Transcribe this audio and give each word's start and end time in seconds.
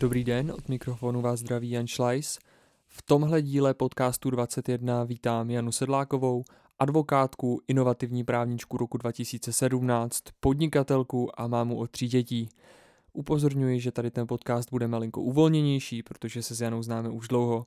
Dobrý 0.00 0.24
den, 0.24 0.52
od 0.52 0.68
mikrofonu 0.68 1.20
vás 1.20 1.40
zdraví 1.40 1.70
Jan 1.70 1.86
Schleis. 1.86 2.38
V 2.88 3.02
tomhle 3.02 3.42
díle 3.42 3.74
podcastu 3.74 4.30
21 4.30 5.04
vítám 5.04 5.50
Janu 5.50 5.72
Sedlákovou, 5.72 6.44
advokátku, 6.78 7.60
inovativní 7.68 8.24
právničku 8.24 8.76
roku 8.76 8.98
2017, 8.98 10.22
podnikatelku 10.40 11.40
a 11.40 11.46
mámu 11.46 11.78
od 11.78 11.90
tří 11.90 12.08
dětí. 12.08 12.48
Upozorňuji, 13.12 13.80
že 13.80 13.92
tady 13.92 14.10
ten 14.10 14.26
podcast 14.26 14.70
bude 14.70 14.88
malinko 14.88 15.20
uvolněnější, 15.20 16.02
protože 16.02 16.42
se 16.42 16.54
s 16.54 16.60
Janou 16.60 16.82
známe 16.82 17.08
už 17.08 17.28
dlouho. 17.28 17.66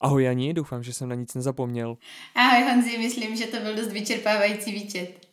Ahoj 0.00 0.24
Jani, 0.24 0.54
doufám, 0.54 0.82
že 0.82 0.92
jsem 0.92 1.08
na 1.08 1.14
nic 1.14 1.34
nezapomněl. 1.34 1.96
Ahoj 2.34 2.62
Honzi, 2.62 2.98
myslím, 2.98 3.36
že 3.36 3.46
to 3.46 3.60
byl 3.60 3.76
dost 3.76 3.92
vyčerpávající 3.92 4.72
výčet. 4.72 5.25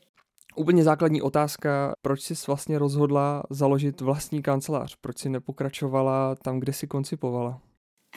Úplně 0.55 0.83
základní 0.83 1.21
otázka, 1.21 1.93
proč 2.01 2.21
jsi 2.21 2.33
vlastně 2.47 2.79
rozhodla 2.79 3.43
založit 3.49 4.01
vlastní 4.01 4.41
kancelář? 4.41 4.95
Proč 5.01 5.17
jsi 5.17 5.29
nepokračovala 5.29 6.35
tam, 6.35 6.59
kde 6.59 6.73
jsi 6.73 6.87
koncipovala? 6.87 7.59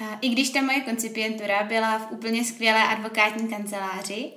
A 0.00 0.18
I 0.20 0.28
když 0.28 0.50
ta 0.50 0.62
moje 0.62 0.80
koncipientura 0.80 1.64
byla 1.64 1.98
v 1.98 2.12
úplně 2.12 2.45
skvělé 2.45 2.82
advokátní 2.82 3.48
kanceláři, 3.48 4.32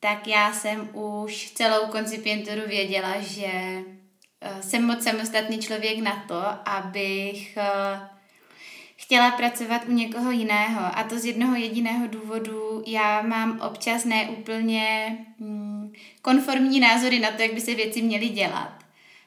tak 0.00 0.26
já 0.26 0.52
jsem 0.52 0.88
už 0.92 1.52
celou 1.52 1.86
koncipienturu 1.86 2.60
věděla, 2.68 3.20
že 3.20 3.46
eh, 3.46 4.62
jsem 4.62 4.86
moc 4.86 5.02
samostatný 5.02 5.58
člověk 5.58 5.98
na 5.98 6.24
to, 6.28 6.68
abych 6.68 7.56
eh, 7.56 8.08
chtěla 8.96 9.30
pracovat 9.30 9.82
u 9.88 9.92
někoho 9.92 10.30
jiného. 10.30 10.80
A 10.94 11.04
to 11.04 11.18
z 11.18 11.24
jednoho 11.24 11.56
jediného 11.56 12.06
důvodu. 12.06 12.82
Já 12.86 13.22
mám 13.22 13.60
občas 13.60 14.04
neúplně 14.04 15.16
hmm, 15.40 15.92
konformní 16.22 16.80
názory 16.80 17.18
na 17.18 17.30
to, 17.30 17.42
jak 17.42 17.54
by 17.54 17.60
se 17.60 17.74
věci 17.74 18.02
měly 18.02 18.28
dělat. 18.28 18.84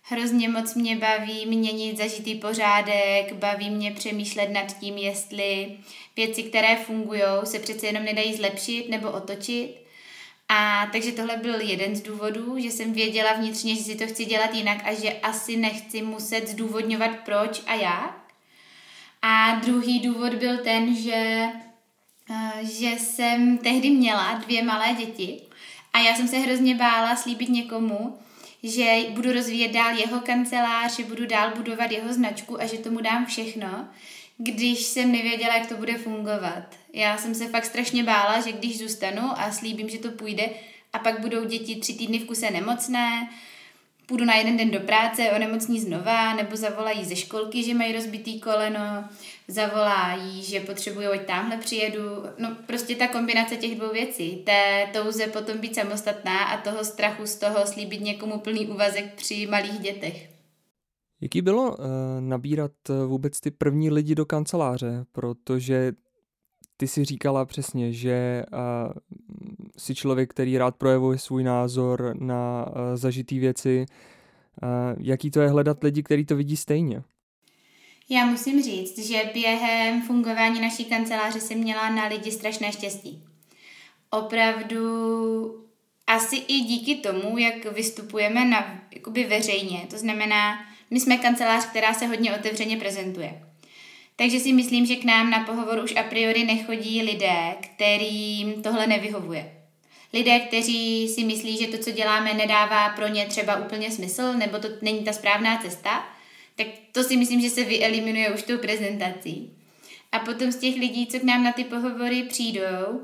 Hrozně 0.09 0.49
moc 0.49 0.75
mě 0.75 0.95
baví 0.95 1.45
měnit 1.45 1.97
zažitý 1.97 2.35
pořádek, 2.35 3.33
baví 3.33 3.69
mě 3.69 3.91
přemýšlet 3.91 4.49
nad 4.49 4.79
tím, 4.79 4.97
jestli 4.97 5.77
věci, 6.15 6.43
které 6.43 6.75
fungují, 6.75 7.21
se 7.43 7.59
přece 7.59 7.87
jenom 7.87 8.03
nedají 8.03 8.35
zlepšit 8.35 8.89
nebo 8.89 9.11
otočit. 9.11 9.87
A 10.49 10.89
takže 10.91 11.11
tohle 11.11 11.37
byl 11.37 11.61
jeden 11.61 11.95
z 11.95 12.01
důvodů, 12.01 12.55
že 12.57 12.71
jsem 12.71 12.93
věděla 12.93 13.33
vnitřně, 13.33 13.75
že 13.75 13.83
si 13.83 13.95
to 13.95 14.07
chci 14.07 14.25
dělat 14.25 14.53
jinak 14.53 14.77
a 14.83 14.93
že 14.93 15.13
asi 15.13 15.57
nechci 15.57 16.01
muset 16.01 16.47
zdůvodňovat 16.47 17.11
proč 17.25 17.61
a 17.65 17.75
jak. 17.75 18.26
A 19.21 19.55
druhý 19.55 19.99
důvod 19.99 20.33
byl 20.33 20.57
ten, 20.57 20.95
že, 20.95 21.49
eh, 22.29 22.65
že 22.65 22.89
jsem 22.89 23.57
tehdy 23.57 23.89
měla 23.89 24.33
dvě 24.33 24.63
malé 24.63 24.93
děti 24.93 25.41
a 25.93 25.99
já 25.99 26.15
jsem 26.15 26.27
se 26.27 26.37
hrozně 26.37 26.75
bála 26.75 27.15
slíbit 27.15 27.49
někomu, 27.49 28.19
že 28.63 28.95
budu 29.09 29.31
rozvíjet 29.33 29.71
dál 29.71 29.97
jeho 29.97 30.19
kancelář, 30.19 30.97
že 30.97 31.03
budu 31.03 31.25
dál 31.25 31.51
budovat 31.55 31.91
jeho 31.91 32.13
značku 32.13 32.61
a 32.61 32.65
že 32.65 32.77
tomu 32.77 33.01
dám 33.01 33.25
všechno, 33.25 33.87
když 34.37 34.79
jsem 34.79 35.11
nevěděla, 35.11 35.55
jak 35.55 35.69
to 35.69 35.77
bude 35.77 35.97
fungovat. 35.97 36.63
Já 36.93 37.17
jsem 37.17 37.35
se 37.35 37.47
fakt 37.47 37.65
strašně 37.65 38.03
bála, 38.03 38.41
že 38.41 38.51
když 38.51 38.79
zůstanu 38.79 39.21
a 39.35 39.51
slíbím, 39.51 39.89
že 39.89 39.97
to 39.97 40.11
půjde 40.11 40.49
a 40.93 40.99
pak 40.99 41.19
budou 41.19 41.45
děti 41.45 41.75
tři 41.75 41.93
týdny 41.93 42.19
v 42.19 42.25
kuse 42.25 42.51
nemocné, 42.51 43.29
půjdu 44.07 44.25
na 44.25 44.35
jeden 44.35 44.57
den 44.57 44.71
do 44.71 44.79
práce, 44.79 45.31
onemocní 45.35 45.79
znova, 45.79 46.35
nebo 46.35 46.55
zavolají 46.55 47.05
ze 47.05 47.15
školky, 47.15 47.63
že 47.63 47.73
mají 47.73 47.93
rozbitý 47.93 48.39
koleno, 48.39 49.03
zavolají, 49.47 50.43
že 50.43 50.59
potřebují, 50.59 51.07
ať 51.07 51.25
tamhle 51.25 51.57
přijedu. 51.57 52.01
No 52.37 52.55
prostě 52.65 52.95
ta 52.95 53.07
kombinace 53.07 53.55
těch 53.55 53.75
dvou 53.75 53.91
věcí, 53.93 54.35
té 54.35 54.87
touze 54.93 55.27
potom 55.27 55.57
být 55.57 55.75
samostatná 55.75 56.43
a 56.43 56.61
toho 56.61 56.83
strachu 56.83 57.25
z 57.25 57.35
toho 57.35 57.67
slíbit 57.67 58.01
někomu 58.01 58.39
plný 58.39 58.67
úvazek 58.67 59.13
při 59.15 59.47
malých 59.47 59.79
dětech. 59.79 60.29
Jaký 61.21 61.41
bylo 61.41 61.75
uh, 61.75 61.85
nabírat 62.19 62.71
uh, 62.89 63.05
vůbec 63.05 63.39
ty 63.39 63.51
první 63.51 63.89
lidi 63.89 64.15
do 64.15 64.25
kanceláře, 64.25 65.05
protože 65.11 65.91
ty 66.77 66.87
si 66.87 67.05
říkala 67.05 67.45
přesně, 67.45 67.93
že 67.93 68.43
uh, 68.53 68.93
jsi 69.77 69.95
člověk, 69.95 70.29
který 70.29 70.57
rád 70.57 70.75
projevuje 70.75 71.17
svůj 71.17 71.43
názor 71.43 72.15
na 72.19 72.65
uh, 72.67 72.73
zažitý 72.95 73.39
věci. 73.39 73.85
Uh, 74.63 74.69
jaký 74.99 75.31
to 75.31 75.41
je 75.41 75.49
hledat 75.49 75.83
lidi, 75.83 76.03
kteří 76.03 76.25
to 76.25 76.35
vidí 76.35 76.57
stejně? 76.57 77.03
Já 78.09 78.25
musím 78.25 78.63
říct, 78.63 79.07
že 79.07 79.29
během 79.33 80.01
fungování 80.01 80.61
naší 80.61 80.85
kanceláře 80.85 81.39
jsem 81.39 81.59
měla 81.59 81.89
na 81.89 82.07
lidi 82.07 82.31
strašné 82.31 82.71
štěstí. 82.71 83.23
Opravdu 84.09 84.85
asi 86.07 86.35
i 86.35 86.59
díky 86.59 86.95
tomu, 86.95 87.37
jak 87.37 87.73
vystupujeme 87.73 88.45
na, 88.45 88.81
jakoby 88.93 89.23
veřejně, 89.23 89.87
to 89.89 89.97
znamená, 89.97 90.59
my 90.91 90.99
jsme 90.99 91.17
kancelář, 91.17 91.65
která 91.65 91.93
se 91.93 92.07
hodně 92.07 92.35
otevřeně 92.35 92.77
prezentuje. 92.77 93.43
Takže 94.15 94.39
si 94.39 94.53
myslím, 94.53 94.85
že 94.85 94.95
k 94.95 95.03
nám 95.03 95.29
na 95.29 95.43
pohovor 95.43 95.83
už 95.83 95.95
a 95.95 96.03
priori 96.03 96.43
nechodí 96.43 97.01
lidé, 97.01 97.55
kterým 97.61 98.63
tohle 98.63 98.87
nevyhovuje. 98.87 99.56
Lidé, 100.13 100.39
kteří 100.39 101.07
si 101.07 101.23
myslí, 101.23 101.57
že 101.57 101.67
to, 101.67 101.77
co 101.77 101.91
děláme, 101.91 102.33
nedává 102.33 102.89
pro 102.89 103.07
ně 103.07 103.25
třeba 103.25 103.55
úplně 103.55 103.91
smysl, 103.91 104.33
nebo 104.33 104.59
to 104.59 104.67
není 104.81 105.03
ta 105.03 105.13
správná 105.13 105.57
cesta, 105.57 106.09
tak 106.55 106.67
to 106.91 107.03
si 107.03 107.17
myslím, 107.17 107.41
že 107.41 107.49
se 107.49 107.63
vyeliminuje 107.63 108.31
už 108.31 108.43
tou 108.43 108.57
prezentací. 108.57 109.53
A 110.11 110.19
potom 110.19 110.51
z 110.51 110.57
těch 110.57 110.75
lidí, 110.75 111.07
co 111.07 111.19
k 111.19 111.23
nám 111.23 111.43
na 111.43 111.51
ty 111.51 111.63
pohovory 111.63 112.23
přijdou, 112.23 113.03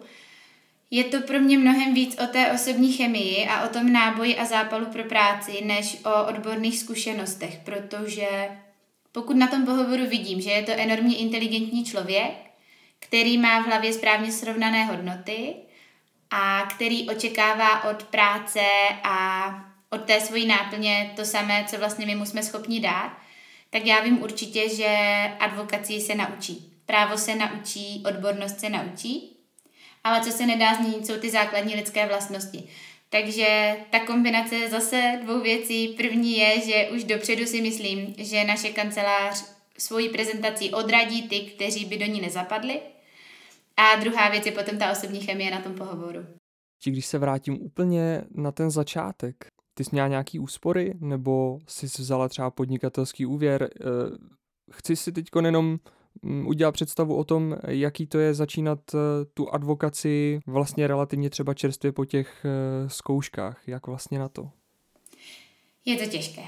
je 0.91 1.03
to 1.03 1.21
pro 1.21 1.39
mě 1.39 1.57
mnohem 1.57 1.93
víc 1.93 2.17
o 2.23 2.27
té 2.27 2.51
osobní 2.51 2.93
chemii 2.93 3.47
a 3.47 3.65
o 3.65 3.69
tom 3.69 3.93
náboji 3.93 4.37
a 4.37 4.45
zápalu 4.45 4.85
pro 4.85 5.03
práci, 5.03 5.61
než 5.65 5.97
o 6.05 6.27
odborných 6.27 6.79
zkušenostech, 6.79 7.59
protože 7.65 8.27
pokud 9.11 9.37
na 9.37 9.47
tom 9.47 9.65
pohovoru 9.65 10.05
vidím, 10.07 10.41
že 10.41 10.51
je 10.51 10.63
to 10.63 10.71
enormně 10.71 11.17
inteligentní 11.17 11.85
člověk, 11.85 12.33
který 12.99 13.37
má 13.37 13.61
v 13.61 13.65
hlavě 13.65 13.93
správně 13.93 14.31
srovnané 14.31 14.85
hodnoty 14.85 15.53
a 16.35 16.65
který 16.75 17.09
očekává 17.09 17.83
od 17.83 18.03
práce 18.03 18.61
a 19.03 19.47
od 19.89 20.05
té 20.05 20.21
svojí 20.21 20.47
náplně 20.47 21.13
to 21.15 21.25
samé, 21.25 21.65
co 21.69 21.77
vlastně 21.77 22.05
my 22.05 22.15
mu 22.15 22.25
jsme 22.25 22.43
schopni 22.43 22.79
dát, 22.79 23.17
tak 23.69 23.85
já 23.85 23.99
vím 23.99 24.23
určitě, 24.23 24.75
že 24.75 24.87
advokací 25.39 26.01
se 26.01 26.15
naučí. 26.15 26.73
Právo 26.85 27.17
se 27.17 27.35
naučí, 27.35 28.03
odbornost 28.07 28.59
se 28.59 28.69
naučí, 28.69 29.37
ale 30.03 30.21
co 30.21 30.31
se 30.31 30.45
nedá 30.45 30.75
změnit, 30.75 31.07
jsou 31.07 31.17
ty 31.17 31.29
základní 31.29 31.75
lidské 31.75 32.07
vlastnosti. 32.07 32.63
Takže 33.09 33.75
ta 33.89 33.99
kombinace 33.99 34.69
zase 34.69 35.19
dvou 35.23 35.41
věcí. 35.41 35.87
První 35.87 36.37
je, 36.37 36.61
že 36.61 36.89
už 36.89 37.03
dopředu 37.03 37.45
si 37.45 37.61
myslím, 37.61 38.15
že 38.17 38.43
naše 38.43 38.69
kancelář 38.69 39.45
svojí 39.77 40.09
prezentací 40.09 40.71
odradí 40.71 41.21
ty, 41.21 41.39
kteří 41.39 41.85
by 41.85 41.97
do 41.97 42.05
ní 42.05 42.21
nezapadli. 42.21 42.79
A 43.77 43.99
druhá 43.99 44.29
věc 44.29 44.45
je 44.45 44.51
potom 44.51 44.77
ta 44.77 44.91
osobní 44.91 45.19
chemie 45.21 45.51
na 45.51 45.61
tom 45.61 45.73
pohovoru. 45.73 46.19
Když 46.85 47.05
se 47.05 47.17
vrátím 47.17 47.61
úplně 47.61 48.23
na 48.35 48.51
ten 48.51 48.71
začátek, 48.71 49.47
ty 49.73 49.83
jsi 49.83 49.89
měla 49.91 50.07
nějaký 50.07 50.39
úspory, 50.39 50.93
nebo 50.99 51.59
jsi 51.67 51.85
vzala 51.85 52.29
třeba 52.29 52.51
podnikatelský 52.51 53.25
úvěr? 53.25 53.69
Eh, 53.81 53.85
chci 54.71 54.95
si 54.95 55.11
teď 55.11 55.25
jenom 55.45 55.77
mm, 56.21 56.47
udělat 56.47 56.71
představu 56.71 57.15
o 57.15 57.23
tom, 57.23 57.57
jaký 57.67 58.07
to 58.07 58.19
je 58.19 58.33
začínat 58.33 58.79
eh, 58.93 58.97
tu 59.33 59.49
advokaci 59.49 60.39
vlastně 60.47 60.87
relativně 60.87 61.29
třeba 61.29 61.53
čerstvě 61.53 61.91
po 61.91 62.05
těch 62.05 62.45
eh, 62.45 62.89
zkouškách. 62.89 63.67
Jak 63.67 63.87
vlastně 63.87 64.19
na 64.19 64.29
to? 64.29 64.49
Je 65.85 65.95
to 65.95 66.05
těžké. 66.05 66.43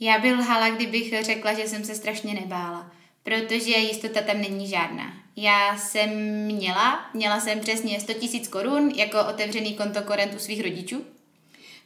Já 0.00 0.18
bych 0.18 0.32
lhala, 0.32 0.70
kdybych 0.70 1.24
řekla, 1.24 1.54
že 1.54 1.68
jsem 1.68 1.84
se 1.84 1.94
strašně 1.94 2.34
nebála, 2.34 2.90
protože 3.22 3.76
jistota 3.76 4.20
tam 4.20 4.40
není 4.40 4.68
žádná. 4.68 5.12
Já 5.36 5.76
jsem 5.76 6.10
měla, 6.44 7.10
měla 7.14 7.40
jsem 7.40 7.60
přesně 7.60 8.00
100 8.00 8.12
000 8.12 8.28
korun 8.50 8.90
jako 8.90 9.24
otevřený 9.24 9.74
konto 9.74 10.02
korent 10.02 10.34
u 10.34 10.38
svých 10.38 10.62
rodičů, 10.62 11.04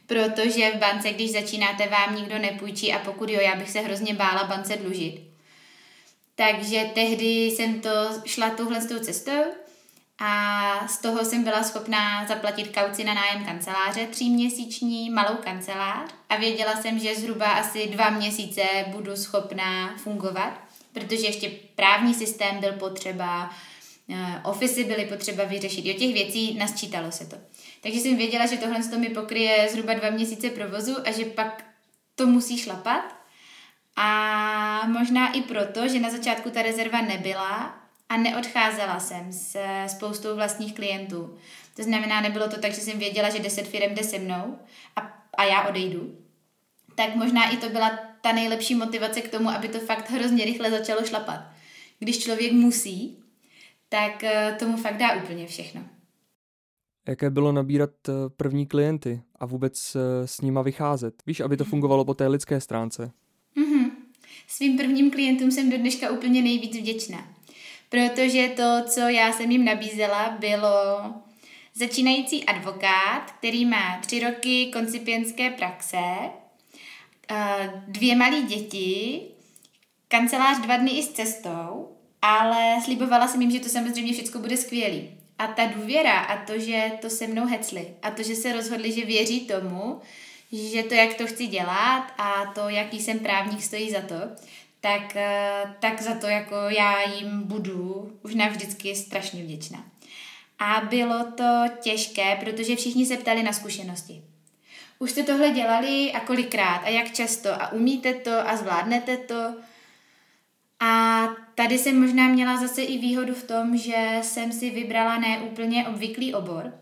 protože 0.07 0.71
v 0.71 0.79
bance, 0.79 1.11
když 1.11 1.31
začínáte, 1.31 1.87
vám 1.87 2.15
nikdo 2.15 2.37
nepůjčí 2.37 2.93
a 2.93 2.99
pokud 2.99 3.29
jo, 3.29 3.39
já 3.41 3.55
bych 3.55 3.69
se 3.69 3.79
hrozně 3.79 4.13
bála 4.13 4.43
bance 4.43 4.77
dlužit. 4.77 5.21
Takže 6.35 6.89
tehdy 6.93 7.45
jsem 7.45 7.81
to 7.81 7.89
šla 8.25 8.49
tuhle 8.49 8.85
tou 8.85 8.99
cestou 8.99 9.43
a 10.19 10.87
z 10.87 10.97
toho 10.97 11.25
jsem 11.25 11.43
byla 11.43 11.63
schopná 11.63 12.25
zaplatit 12.27 12.77
kauci 12.77 13.03
na 13.03 13.13
nájem 13.13 13.45
kanceláře, 13.45 14.07
tříměsíční 14.07 15.09
malou 15.09 15.35
kancelář 15.35 16.09
a 16.29 16.35
věděla 16.37 16.75
jsem, 16.75 16.99
že 16.99 17.15
zhruba 17.15 17.45
asi 17.45 17.87
dva 17.87 18.09
měsíce 18.09 18.61
budu 18.87 19.15
schopná 19.15 19.97
fungovat, 19.97 20.66
protože 20.99 21.25
ještě 21.25 21.51
právní 21.75 22.13
systém 22.13 22.59
byl 22.59 22.73
potřeba, 22.73 23.53
eh, 24.09 24.41
ofisy 24.43 24.83
byly 24.83 25.05
potřeba 25.05 25.43
vyřešit. 25.43 25.85
Jo, 25.85 25.93
těch 25.93 26.13
věcí 26.13 26.53
nasčítalo 26.53 27.11
se 27.11 27.25
to. 27.25 27.35
Takže 27.81 27.99
jsem 27.99 28.17
věděla, 28.17 28.45
že 28.45 28.57
tohle 28.57 28.83
to 28.83 28.99
mi 28.99 29.09
pokryje 29.09 29.67
zhruba 29.71 29.93
dva 29.93 30.09
měsíce 30.09 30.49
provozu 30.49 30.95
a 31.07 31.11
že 31.11 31.25
pak 31.25 31.65
to 32.15 32.27
musí 32.27 32.57
šlapat. 32.57 33.15
A 33.95 34.87
možná 34.87 35.31
i 35.31 35.41
proto, 35.41 35.87
že 35.87 35.99
na 35.99 36.09
začátku 36.09 36.49
ta 36.49 36.61
rezerva 36.61 37.01
nebyla 37.01 37.77
a 38.09 38.17
neodcházela 38.17 38.99
jsem 38.99 39.33
se 39.33 39.83
spoustou 39.87 40.35
vlastních 40.35 40.75
klientů. 40.75 41.37
To 41.75 41.83
znamená, 41.83 42.21
nebylo 42.21 42.49
to 42.49 42.59
tak, 42.59 42.73
že 42.73 42.81
jsem 42.81 42.99
věděla, 42.99 43.29
že 43.29 43.39
10 43.39 43.67
firm 43.67 43.93
jde 43.93 44.03
se 44.03 44.19
mnou 44.19 44.59
a, 44.95 45.01
a 45.37 45.43
já 45.43 45.67
odejdu. 45.67 46.15
Tak 46.95 47.15
možná 47.15 47.49
i 47.49 47.57
to 47.57 47.69
byla 47.69 47.99
ta 48.27 48.33
nejlepší 48.33 48.75
motivace 48.75 49.21
k 49.21 49.31
tomu, 49.31 49.49
aby 49.49 49.67
to 49.67 49.79
fakt 49.79 50.09
hrozně 50.09 50.45
rychle 50.45 50.71
začalo 50.71 51.05
šlapat. 51.05 51.39
když 51.99 52.19
člověk 52.19 52.51
musí, 52.51 53.17
tak 53.89 54.23
eh, 54.23 54.55
tomu 54.59 54.77
fakt 54.77 54.97
dá 54.97 55.15
úplně 55.15 55.47
všechno. 55.47 55.81
Jaké 57.07 57.29
bylo 57.29 57.51
nabírat 57.51 57.89
eh, 58.09 58.11
první 58.37 58.65
klienty 58.65 59.21
a 59.39 59.45
vůbec 59.45 59.95
eh, 59.95 60.27
s 60.27 60.41
nima 60.41 60.61
vycházet? 60.61 61.13
Víš, 61.27 61.39
aby 61.39 61.57
to 61.57 61.65
fungovalo 61.65 62.05
po 62.05 62.13
té 62.13 62.27
lidské 62.27 62.61
stránce. 62.61 63.11
Mm-hmm. 63.57 63.91
Svým 64.47 64.77
prvním 64.77 65.11
klientům 65.11 65.51
jsem 65.51 65.69
do 65.69 65.77
dneška 65.77 66.11
úplně 66.11 66.41
nejvíc 66.41 66.77
vděčná. 66.77 67.27
Protože 67.89 68.53
to, 68.55 68.89
co 68.89 68.99
já 68.99 69.33
jsem 69.33 69.51
jim 69.51 69.65
nabízela, 69.65 70.37
bylo 70.39 71.01
začínající 71.73 72.43
advokát, 72.43 73.31
který 73.31 73.65
má 73.65 73.99
tři 74.01 74.19
roky 74.19 74.69
koncipientské 74.73 75.49
praxe, 75.49 76.03
dvě 77.87 78.15
malé 78.15 78.41
děti, 78.41 79.21
kancelář 80.07 80.59
dva 80.59 80.77
dny 80.77 80.91
i 80.91 81.03
s 81.03 81.11
cestou, 81.11 81.87
ale 82.21 82.75
slibovala 82.85 83.27
jsem 83.27 83.41
jim, 83.41 83.51
že 83.51 83.59
to 83.59 83.69
samozřejmě 83.69 84.13
všechno 84.13 84.41
bude 84.41 84.57
skvělý. 84.57 85.09
A 85.39 85.47
ta 85.47 85.65
důvěra 85.65 86.19
a 86.19 86.45
to, 86.45 86.59
že 86.59 86.91
to 87.01 87.09
se 87.09 87.27
mnou 87.27 87.45
hecli 87.45 87.87
a 88.01 88.11
to, 88.11 88.23
že 88.23 88.35
se 88.35 88.53
rozhodli, 88.53 88.91
že 88.91 89.05
věří 89.05 89.39
tomu, 89.39 90.01
že 90.51 90.83
to, 90.83 90.93
jak 90.93 91.13
to 91.13 91.27
chci 91.27 91.47
dělat 91.47 92.13
a 92.17 92.45
to, 92.55 92.69
jaký 92.69 92.99
jsem 93.01 93.19
právník, 93.19 93.61
stojí 93.63 93.91
za 93.91 94.01
to, 94.01 94.15
tak, 94.81 95.15
eh, 95.15 95.75
tak 95.79 96.01
za 96.01 96.15
to 96.15 96.27
jako 96.27 96.55
já 96.55 97.01
jim 97.01 97.43
budu 97.43 98.11
už 98.23 98.35
navždycky 98.35 98.95
strašně 98.95 99.43
vděčná. 99.43 99.85
A 100.59 100.81
bylo 100.89 101.31
to 101.31 101.63
těžké, 101.81 102.35
protože 102.35 102.75
všichni 102.75 103.05
se 103.05 103.17
ptali 103.17 103.43
na 103.43 103.53
zkušenosti. 103.53 104.21
Už 104.99 105.11
jste 105.11 105.23
tohle 105.23 105.49
dělali 105.49 106.11
a 106.11 106.19
kolikrát 106.19 106.77
a 106.77 106.89
jak 106.89 107.13
často 107.13 107.49
a 107.61 107.71
umíte 107.71 108.13
to 108.13 108.49
a 108.49 108.55
zvládnete 108.55 109.17
to 109.17 109.55
a 110.79 111.23
tady 111.55 111.77
jsem 111.77 112.01
možná 112.01 112.27
měla 112.27 112.57
zase 112.57 112.81
i 112.81 112.97
výhodu 112.97 113.33
v 113.33 113.43
tom, 113.43 113.77
že 113.77 114.19
jsem 114.21 114.51
si 114.51 114.69
vybrala 114.69 115.17
neúplně 115.19 115.87
obvyklý 115.87 116.33
obor. 116.33 116.73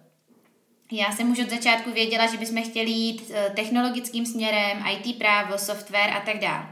Já 0.91 1.11
jsem 1.11 1.31
už 1.31 1.39
od 1.39 1.49
začátku 1.49 1.91
věděla, 1.91 2.27
že 2.27 2.37
bychom 2.37 2.63
chtěli 2.63 2.91
jít 2.91 3.31
eh, 3.33 3.51
technologickým 3.55 4.25
směrem, 4.25 4.83
IT 4.91 5.17
právo, 5.17 5.57
software 5.57 6.13
a 6.13 6.19
tak 6.19 6.39
dále. 6.39 6.65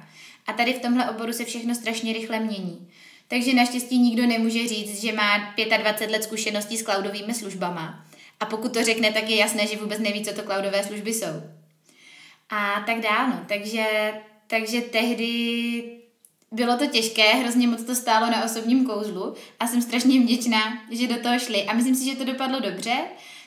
A 0.48 0.54
tady 0.54 0.74
v 0.74 0.82
tomhle 0.82 1.10
oboru 1.10 1.34
se 1.34 1.46
všechno 1.46 1.76
strašně 1.76 2.14
rychle 2.14 2.40
mění. 2.40 2.90
Takže 3.28 3.54
naštěstí 3.54 3.98
nikdo 3.98 4.28
nemůže 4.28 4.68
říct, 4.68 5.02
že 5.02 5.14
má 5.14 5.54
25 5.78 6.12
let 6.12 6.24
zkušeností 6.24 6.78
s 6.78 6.84
cloudovými 6.84 7.34
službama. 7.34 8.06
A 8.44 8.46
pokud 8.46 8.74
to 8.74 8.84
řekne, 8.84 9.12
tak 9.12 9.30
je 9.30 9.36
jasné, 9.36 9.68
že 9.68 9.78
vůbec 9.78 10.00
neví, 10.00 10.26
co 10.26 10.34
to 10.34 10.44
cloudové 10.44 10.84
služby 10.84 11.14
jsou. 11.14 11.42
A 12.50 12.84
tak 12.86 13.00
dále. 13.00 13.30
No. 13.30 13.46
Takže, 13.48 14.14
takže 14.48 14.82
tehdy 14.82 15.84
bylo 16.52 16.78
to 16.78 16.88
těžké, 16.88 17.24
hrozně 17.24 17.68
moc 17.68 17.84
to 17.84 17.96
stálo 17.96 18.32
na 18.32 18.46
osobním 18.46 18.86
kouzlu 18.86 19.34
a 19.60 19.68
jsem 19.68 19.82
strašně 19.82 20.20
vděčná, 20.20 20.84
že 20.92 21.08
do 21.08 21.18
toho 21.18 21.40
šli. 21.40 21.64
A 21.64 21.74
myslím 21.74 21.96
si, 21.96 22.06
že 22.06 22.16
to 22.16 22.24
dopadlo 22.24 22.60
dobře. 22.60 22.96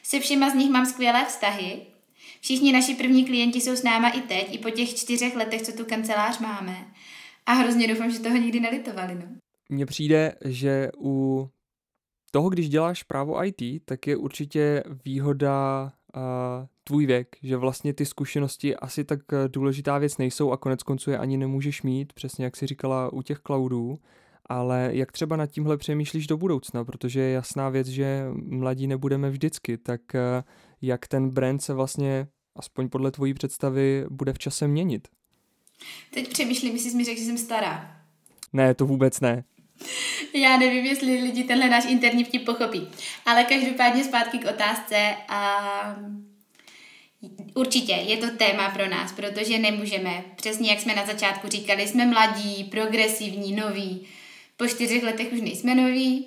Se 0.03 0.21
všema 0.21 0.51
z 0.51 0.55
nich 0.55 0.71
mám 0.71 0.87
skvělé 0.87 1.25
vztahy. 1.25 1.81
Všichni 2.41 2.73
naši 2.73 2.95
první 2.95 3.25
klienti 3.25 3.61
jsou 3.61 3.77
s 3.77 3.83
náma 3.83 4.09
i 4.09 4.21
teď, 4.21 4.55
i 4.55 4.59
po 4.59 4.71
těch 4.71 4.95
čtyřech 4.95 5.37
letech, 5.37 5.63
co 5.63 5.73
tu 5.73 5.85
kancelář 5.85 6.39
máme. 6.39 6.87
A 7.47 7.53
hrozně 7.53 7.89
doufám, 7.89 8.11
že 8.11 8.19
toho 8.19 8.37
nikdy 8.37 8.61
nelitovali. 8.61 9.15
No. 9.15 9.27
Mně 9.69 9.87
přijde, 9.87 10.35
že 10.45 10.91
u 11.01 11.49
toho, 12.37 12.49
když 12.49 12.69
děláš 12.69 13.03
právo 13.03 13.45
IT, 13.45 13.63
tak 13.85 14.07
je 14.07 14.17
určitě 14.17 14.83
výhoda 15.05 15.93
uh, 16.17 16.23
tvůj 16.85 17.07
věk, 17.07 17.37
že 17.43 17.57
vlastně 17.57 17.95
ty 17.95 18.07
zkušenosti 18.07 18.77
asi 18.77 19.05
tak 19.05 19.21
eh, 19.33 19.49
důležitá 19.49 19.99
věc 19.99 20.19
nejsou 20.19 20.51
a 20.53 20.57
konec 20.57 20.83
konců 20.83 21.11
je 21.11 21.19
ani 21.19 21.37
nemůžeš 21.37 21.83
mít, 21.83 22.13
přesně 22.13 22.45
jak 22.45 22.57
si 22.57 22.67
říkala 22.67 23.13
u 23.13 23.23
těch 23.23 23.41
cloudů, 23.47 23.99
ale 24.47 24.91
jak 24.93 25.13
třeba 25.13 25.37
nad 25.37 25.47
tímhle 25.47 25.77
přemýšlíš 25.77 26.27
do 26.27 26.37
budoucna, 26.37 26.85
protože 26.85 27.21
je 27.21 27.33
jasná 27.33 27.69
věc, 27.69 27.87
že 27.87 28.27
mladí 28.35 28.87
nebudeme 28.87 29.31
vždycky, 29.31 29.79
tak 29.79 30.01
uh, 30.15 30.21
jak 30.83 31.09
ten 31.09 31.31
brand 31.31 31.63
se 31.63 31.75
vlastně, 31.75 32.29
aspoň 32.57 32.89
podle 32.89 33.11
tvojí 33.11 33.35
představy, 33.35 34.07
bude 34.11 34.33
v 34.33 34.39
čase 34.39 34.69
měnit? 34.69 35.09
Teď 36.15 36.29
přemýšlím, 36.29 36.73
jestli 36.73 36.91
jsi 36.91 36.97
mi 36.97 37.05
řekl, 37.05 37.21
že 37.21 37.27
jsem 37.27 37.39
stará. 37.39 37.97
Ne, 38.53 38.75
to 38.75 38.87
vůbec 38.87 39.21
ne. 39.21 39.45
Já 40.35 40.57
nevím, 40.57 40.87
jestli 40.87 41.23
lidi 41.23 41.45
tenhle 41.45 41.69
náš 41.69 41.85
interní 41.89 42.25
vtip 42.25 42.45
pochopí. 42.45 42.89
Ale 43.27 43.45
každopádně 43.45 44.05
zpátky 44.05 44.39
k 44.39 44.51
otázce. 44.51 45.15
A 45.29 45.97
Určitě 47.55 47.93
je 47.93 48.17
to 48.17 48.31
téma 48.31 48.71
pro 48.71 48.89
nás, 48.89 49.13
protože 49.13 49.59
nemůžeme, 49.59 50.25
přesně 50.37 50.71
jak 50.71 50.81
jsme 50.81 50.95
na 50.95 51.07
začátku 51.07 51.49
říkali, 51.49 51.89
jsme 51.89 52.07
mladí, 52.07 52.65
progresivní, 52.65 53.53
noví. 53.53 54.07
Po 54.57 54.67
čtyřech 54.67 55.03
letech 55.03 55.33
už 55.33 55.41
nejsme 55.41 55.75
noví. 55.75 56.27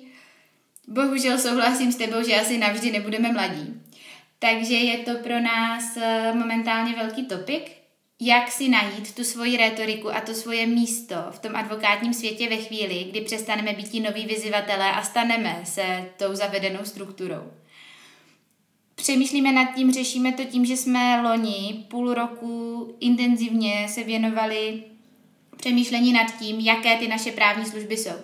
Bohužel 0.88 1.38
souhlasím 1.38 1.92
s 1.92 1.96
tebou, 1.96 2.22
že 2.28 2.40
asi 2.40 2.58
navždy 2.58 2.90
nebudeme 2.90 3.32
mladí. 3.32 3.80
Takže 4.38 4.74
je 4.74 4.98
to 4.98 5.14
pro 5.14 5.40
nás 5.40 5.96
eh, 5.96 6.32
momentálně 6.34 6.92
velký 6.92 7.26
topik, 7.26 7.79
jak 8.20 8.52
si 8.52 8.68
najít 8.68 9.14
tu 9.14 9.24
svoji 9.24 9.56
retoriku 9.56 10.14
a 10.14 10.20
to 10.20 10.34
svoje 10.34 10.66
místo 10.66 11.14
v 11.30 11.38
tom 11.38 11.56
advokátním 11.56 12.14
světě 12.14 12.48
ve 12.48 12.56
chvíli, 12.56 13.06
kdy 13.10 13.20
přestaneme 13.20 13.72
být 13.72 13.88
ti 13.88 14.00
noví 14.00 14.26
vyzivatelé 14.26 14.92
a 14.92 15.02
staneme 15.02 15.60
se 15.64 16.10
tou 16.16 16.34
zavedenou 16.34 16.84
strukturou. 16.84 17.52
Přemýšlíme 18.94 19.52
nad 19.52 19.74
tím, 19.74 19.92
řešíme 19.92 20.32
to 20.32 20.44
tím, 20.44 20.64
že 20.64 20.76
jsme 20.76 21.22
loni 21.22 21.84
půl 21.88 22.14
roku 22.14 22.96
intenzivně 23.00 23.86
se 23.88 24.04
věnovali 24.04 24.82
přemýšlení 25.56 26.12
nad 26.12 26.38
tím, 26.38 26.60
jaké 26.60 26.96
ty 26.96 27.08
naše 27.08 27.32
právní 27.32 27.66
služby 27.66 27.96
jsou. 27.96 28.16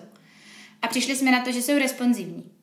A 0.81 0.87
přišli 0.87 1.15
jsme 1.15 1.31
na 1.31 1.43
to, 1.43 1.51
že 1.51 1.61
jsou 1.61 1.77
responsivní. 1.77 2.56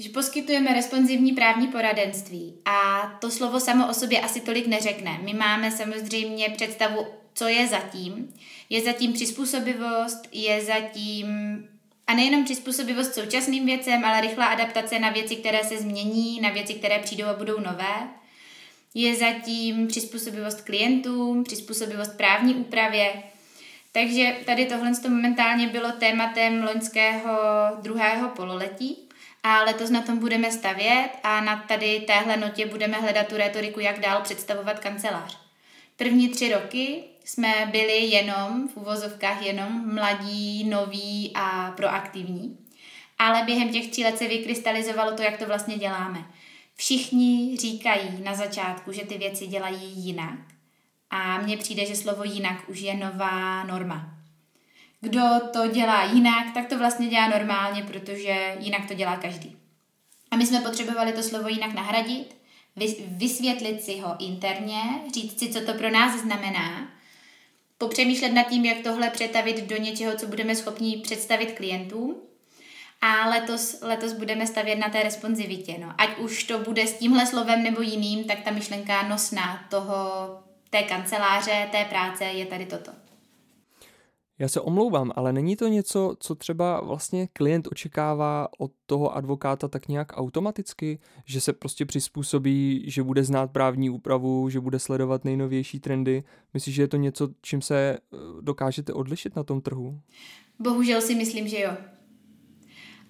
Že 0.00 0.08
poskytujeme 0.08 0.74
responsivní 0.74 1.32
právní 1.32 1.68
poradenství 1.68 2.54
a 2.64 3.06
to 3.20 3.30
slovo 3.30 3.60
samo 3.60 3.88
o 3.88 3.94
sobě 3.94 4.20
asi 4.20 4.40
tolik 4.40 4.66
neřekne. 4.66 5.18
My 5.22 5.34
máme 5.34 5.70
samozřejmě 5.70 6.48
představu, 6.48 7.06
co 7.34 7.48
je 7.48 7.66
zatím. 7.66 8.34
Je 8.70 8.82
zatím 8.82 9.12
přizpůsobivost, 9.12 10.28
je 10.32 10.64
zatím 10.64 11.28
a 12.06 12.14
nejenom 12.14 12.44
přizpůsobivost 12.44 13.14
současným 13.14 13.66
věcem, 13.66 14.04
ale 14.04 14.20
rychlá 14.20 14.46
adaptace 14.46 14.98
na 14.98 15.10
věci, 15.10 15.36
které 15.36 15.64
se 15.64 15.78
změní, 15.78 16.40
na 16.40 16.50
věci, 16.50 16.74
které 16.74 16.98
přijdou 16.98 17.26
a 17.26 17.36
budou 17.36 17.60
nové. 17.60 18.08
Je 18.94 19.16
zatím 19.16 19.86
přizpůsobivost 19.86 20.60
klientům, 20.60 21.44
přizpůsobivost 21.44 22.16
právní 22.16 22.54
úpravě. 22.54 23.22
Takže 23.92 24.36
tady 24.46 24.66
tohle 24.66 24.92
momentálně 25.08 25.66
bylo 25.66 25.92
tématem 25.92 26.62
loňského 26.62 27.38
druhého 27.82 28.28
pololetí 28.28 29.09
a 29.42 29.62
letos 29.62 29.90
na 29.90 30.02
tom 30.02 30.18
budeme 30.18 30.50
stavět 30.50 31.10
a 31.22 31.40
na 31.40 31.56
tady 31.56 32.00
téhle 32.00 32.36
notě 32.36 32.66
budeme 32.66 33.00
hledat 33.00 33.26
tu 33.26 33.36
retoriku, 33.36 33.80
jak 33.80 34.00
dál 34.00 34.20
představovat 34.20 34.78
kancelář. 34.78 35.38
První 35.96 36.28
tři 36.28 36.52
roky 36.52 37.04
jsme 37.24 37.68
byli 37.70 37.98
jenom, 37.98 38.68
v 38.68 38.76
uvozovkách 38.76 39.42
jenom, 39.42 39.94
mladí, 39.94 40.64
noví 40.64 41.32
a 41.34 41.72
proaktivní. 41.76 42.58
Ale 43.18 43.42
během 43.42 43.68
těch 43.68 43.90
tří 43.90 44.04
let 44.04 44.18
se 44.18 44.28
vykrystalizovalo 44.28 45.12
to, 45.12 45.22
jak 45.22 45.38
to 45.38 45.46
vlastně 45.46 45.78
děláme. 45.78 46.24
Všichni 46.74 47.56
říkají 47.56 48.22
na 48.22 48.34
začátku, 48.34 48.92
že 48.92 49.04
ty 49.04 49.18
věci 49.18 49.46
dělají 49.46 49.92
jinak. 49.94 50.38
A 51.10 51.38
mně 51.38 51.56
přijde, 51.56 51.86
že 51.86 51.96
slovo 51.96 52.24
jinak 52.24 52.68
už 52.68 52.80
je 52.80 52.94
nová 52.94 53.64
norma. 53.64 54.19
Kdo 55.00 55.22
to 55.52 55.66
dělá 55.66 56.04
jinak, 56.04 56.54
tak 56.54 56.66
to 56.66 56.78
vlastně 56.78 57.06
dělá 57.06 57.28
normálně, 57.28 57.82
protože 57.82 58.56
jinak 58.58 58.88
to 58.88 58.94
dělá 58.94 59.16
každý. 59.16 59.56
A 60.30 60.36
my 60.36 60.46
jsme 60.46 60.60
potřebovali 60.60 61.12
to 61.12 61.22
slovo 61.22 61.48
jinak 61.48 61.74
nahradit, 61.74 62.36
vysvětlit 63.06 63.82
si 63.82 63.98
ho 63.98 64.16
interně, 64.18 64.80
říct 65.14 65.38
si, 65.38 65.48
co 65.48 65.60
to 65.60 65.74
pro 65.74 65.90
nás 65.90 66.20
znamená 66.20 66.88
popřemýšlet 67.80 68.32
nad 68.32 68.42
tím, 68.42 68.64
jak 68.64 68.78
tohle 68.78 69.10
přetavit 69.10 69.66
do 69.66 69.76
něčeho, 69.76 70.16
co 70.16 70.26
budeme 70.26 70.56
schopni 70.56 70.96
představit 70.96 71.52
klientům. 71.52 72.16
A 73.00 73.28
letos, 73.28 73.80
letos 73.82 74.12
budeme 74.12 74.46
stavět 74.46 74.76
na 74.76 74.88
té 74.88 75.02
responsivitě. 75.02 75.76
No. 75.78 75.92
Ať 75.98 76.18
už 76.18 76.44
to 76.44 76.58
bude 76.58 76.86
s 76.86 76.98
tímhle 76.98 77.26
slovem 77.26 77.62
nebo 77.62 77.82
jiným, 77.82 78.24
tak 78.24 78.40
ta 78.40 78.50
myšlenka 78.50 79.08
nosná 79.08 79.66
toho, 79.70 79.94
té 80.70 80.82
kanceláře, 80.82 81.68
té 81.72 81.84
práce 81.84 82.24
je 82.24 82.46
tady 82.46 82.66
toto. 82.66 82.92
Já 84.40 84.48
se 84.48 84.60
omlouvám, 84.60 85.12
ale 85.16 85.32
není 85.32 85.56
to 85.56 85.68
něco, 85.68 86.16
co 86.20 86.34
třeba 86.34 86.80
vlastně 86.80 87.28
klient 87.32 87.68
očekává 87.70 88.48
od 88.58 88.72
toho 88.86 89.16
advokáta 89.16 89.68
tak 89.68 89.88
nějak 89.88 90.12
automaticky, 90.16 90.98
že 91.24 91.40
se 91.40 91.52
prostě 91.52 91.86
přizpůsobí, 91.86 92.84
že 92.86 93.02
bude 93.02 93.24
znát 93.24 93.50
právní 93.50 93.90
úpravu, 93.90 94.48
že 94.48 94.60
bude 94.60 94.78
sledovat 94.78 95.24
nejnovější 95.24 95.80
trendy? 95.80 96.24
Myslíš, 96.54 96.74
že 96.74 96.82
je 96.82 96.88
to 96.88 96.96
něco, 96.96 97.28
čím 97.42 97.62
se 97.62 97.76
eh, 97.76 98.16
dokážete 98.40 98.92
odlišit 98.92 99.36
na 99.36 99.42
tom 99.42 99.60
trhu? 99.60 100.00
Bohužel 100.58 101.00
si 101.00 101.14
myslím, 101.14 101.48
že 101.48 101.60
jo. 101.60 101.70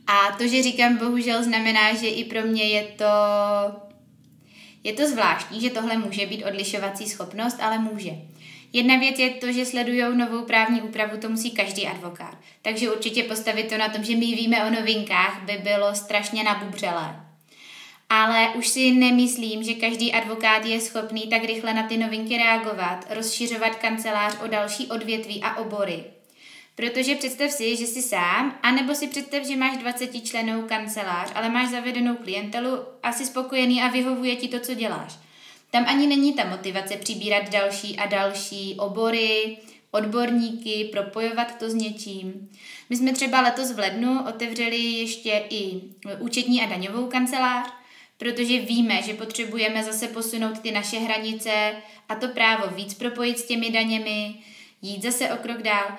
A 0.07 0.37
to, 0.39 0.47
že 0.47 0.63
říkám 0.63 0.97
bohužel, 0.97 1.45
znamená, 1.45 1.95
že 1.95 2.09
i 2.09 2.25
pro 2.25 2.43
mě 2.43 2.65
je 2.65 2.83
to 2.83 3.05
je 4.85 4.93
to 4.93 5.09
zvláštní, 5.09 5.61
že 5.61 5.71
tohle 5.71 5.97
může 5.97 6.27
být 6.27 6.45
odlišovací 6.45 7.09
schopnost, 7.09 7.61
ale 7.61 7.79
může. 7.79 8.11
Jedna 8.73 8.97
věc 8.97 9.19
je 9.19 9.31
to, 9.31 9.53
že 9.53 9.67
sledují 9.67 10.03
novou 10.17 10.45
právní 10.45 10.83
úpravu, 10.83 11.17
to 11.17 11.29
musí 11.29 11.51
každý 11.51 11.87
advokát. 11.87 12.39
Takže 12.63 12.91
určitě 12.91 13.23
postavit 13.23 13.69
to 13.69 13.79
na 13.79 13.89
tom, 13.89 14.05
že 14.05 14.17
my 14.17 14.27
víme 14.27 14.65
o 14.65 14.71
novinkách, 14.71 15.43
by 15.43 15.53
bylo 15.53 15.95
strašně 15.95 16.45
nabubřelé. 16.45 17.21
Ale 18.09 18.49
už 18.55 18.69
si 18.69 18.91
nemyslím, 18.91 19.63
že 19.63 19.75
každý 19.75 20.13
advokát 20.13 20.65
je 20.65 20.81
schopný 20.81 21.23
tak 21.23 21.45
rychle 21.45 21.75
na 21.75 21.83
ty 21.83 21.97
novinky 21.97 22.37
reagovat, 22.37 23.07
rozšiřovat 23.11 23.77
kancelář 23.77 24.37
o 24.45 24.47
další 24.47 24.87
odvětví 24.87 25.43
a 25.43 25.57
obory. 25.57 26.05
Protože 26.75 27.15
představ 27.15 27.51
si, 27.51 27.77
že 27.77 27.87
jsi 27.87 28.03
sám, 28.03 28.59
anebo 28.63 28.95
si 28.95 29.09
představ, 29.09 29.43
že 29.47 29.57
máš 29.57 29.77
20 29.77 30.27
členů 30.27 30.63
kancelář, 30.63 31.33
ale 31.35 31.49
máš 31.49 31.69
zavedenou 31.69 32.17
klientelu 32.17 32.79
a 33.03 33.13
jsi 33.13 33.27
spokojený 33.27 33.83
a 33.83 33.89
vyhovuje 33.89 34.37
ti 34.37 34.49
to, 34.49 34.61
co 34.61 34.75
děláš. 34.75 35.13
Tam 35.71 35.85
ani 35.89 36.07
není 36.07 36.33
ta 36.33 36.45
motivace 36.45 36.97
přibírat 36.97 37.51
další 37.51 37.97
a 37.97 38.07
další 38.07 38.75
obory, 38.79 39.57
odborníky, 39.91 40.89
propojovat 40.93 41.59
to 41.59 41.71
s 41.71 41.75
něčím. 41.75 42.51
My 42.91 42.97
jsme 42.97 43.13
třeba 43.13 43.41
letos 43.41 43.73
v 43.73 43.79
lednu 43.79 44.29
otevřeli 44.29 44.79
ještě 44.79 45.45
i 45.51 45.81
účetní 46.19 46.63
a 46.63 46.67
daňovou 46.67 47.07
kancelář, 47.07 47.73
protože 48.17 48.61
víme, 48.61 49.03
že 49.03 49.15
potřebujeme 49.15 49.85
zase 49.85 50.09
posunout 50.09 50.59
ty 50.59 50.71
naše 50.71 50.99
hranice 50.99 51.73
a 52.09 52.15
to 52.15 52.29
právo 52.29 52.77
víc 52.77 52.95
propojit 52.95 53.39
s 53.39 53.47
těmi 53.47 53.71
daněmi, 53.71 54.35
jít 54.83 55.03
zase 55.03 55.31
o 55.31 55.37
krok 55.37 55.63
dál. 55.63 55.99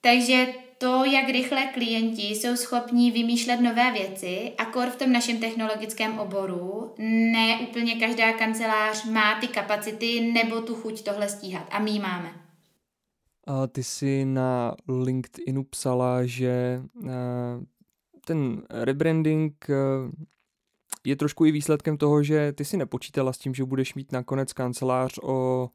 Takže 0.00 0.46
to, 0.78 1.04
jak 1.04 1.28
rychle 1.28 1.66
klienti 1.74 2.22
jsou 2.22 2.56
schopni 2.56 3.10
vymýšlet 3.10 3.60
nové 3.60 3.92
věci, 3.92 4.52
kor 4.72 4.88
v 4.88 4.96
tom 4.96 5.12
našem 5.12 5.40
technologickém 5.40 6.18
oboru, 6.18 6.94
ne 7.32 7.58
úplně 7.68 7.94
každá 7.94 8.32
kancelář 8.32 9.04
má 9.04 9.40
ty 9.40 9.48
kapacity 9.48 10.32
nebo 10.32 10.60
tu 10.60 10.74
chuť 10.74 11.04
tohle 11.04 11.28
stíhat. 11.28 11.66
A 11.70 11.78
my 11.78 11.98
máme. 11.98 12.32
A 13.46 13.66
ty 13.66 13.84
jsi 13.84 14.24
na 14.24 14.74
LinkedInu 14.88 15.64
psala, 15.64 16.24
že 16.24 16.82
eh, 17.06 17.10
ten 18.24 18.62
rebranding 18.70 19.66
eh, 19.70 19.74
je 21.04 21.16
trošku 21.16 21.44
i 21.44 21.52
výsledkem 21.52 21.96
toho, 21.96 22.22
že 22.22 22.52
ty 22.52 22.64
si 22.64 22.76
nepočítala 22.76 23.32
s 23.32 23.38
tím, 23.38 23.54
že 23.54 23.64
budeš 23.64 23.94
mít 23.94 24.12
nakonec 24.12 24.52
kancelář 24.52 25.18
o 25.22 25.68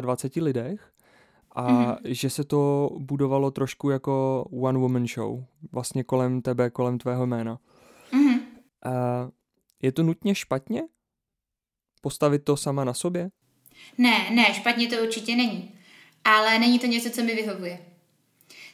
25 0.00 0.42
lidech, 0.42 0.92
a 1.52 1.72
mm-hmm. 1.72 1.96
že 2.04 2.30
se 2.30 2.44
to 2.44 2.90
budovalo 2.98 3.50
trošku 3.50 3.90
jako 3.90 4.44
one 4.52 4.78
woman 4.78 5.06
show, 5.06 5.44
vlastně 5.72 6.04
kolem 6.04 6.42
tebe, 6.42 6.70
kolem 6.70 6.98
tvého 6.98 7.26
jména. 7.26 7.58
Mm-hmm. 8.12 8.40
A 8.84 8.90
je 9.82 9.92
to 9.92 10.02
nutně 10.02 10.34
špatně? 10.34 10.82
Postavit 12.02 12.44
to 12.44 12.56
sama 12.56 12.84
na 12.84 12.94
sobě? 12.94 13.30
Ne, 13.98 14.30
ne, 14.30 14.54
špatně 14.54 14.88
to 14.88 15.02
určitě 15.02 15.36
není. 15.36 15.74
Ale 16.24 16.58
není 16.58 16.78
to 16.78 16.86
něco, 16.86 17.10
co 17.10 17.22
mi 17.22 17.34
vyhovuje. 17.34 17.78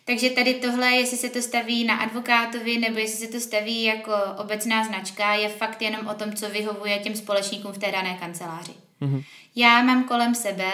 Takže 0.05 0.31
tady 0.31 0.55
tohle, 0.55 0.91
jestli 0.91 1.17
se 1.17 1.29
to 1.29 1.43
staví 1.43 1.85
na 1.85 1.97
advokátovi 1.97 2.79
nebo 2.79 2.99
jestli 2.99 3.27
se 3.27 3.33
to 3.33 3.41
staví 3.41 3.83
jako 3.83 4.13
obecná 4.39 4.85
značka, 4.85 5.35
je 5.35 5.49
fakt 5.49 5.83
jenom 5.83 6.07
o 6.07 6.15
tom, 6.15 6.33
co 6.33 6.49
vyhovuje 6.51 6.99
těm 6.99 7.15
společníkům 7.15 7.73
v 7.73 7.79
té 7.79 7.93
dané 7.93 8.15
kanceláři. 8.21 8.73
Mm-hmm. 9.03 9.25
Já 9.55 9.83
mám 9.83 10.05
kolem 10.05 10.35
sebe 10.35 10.73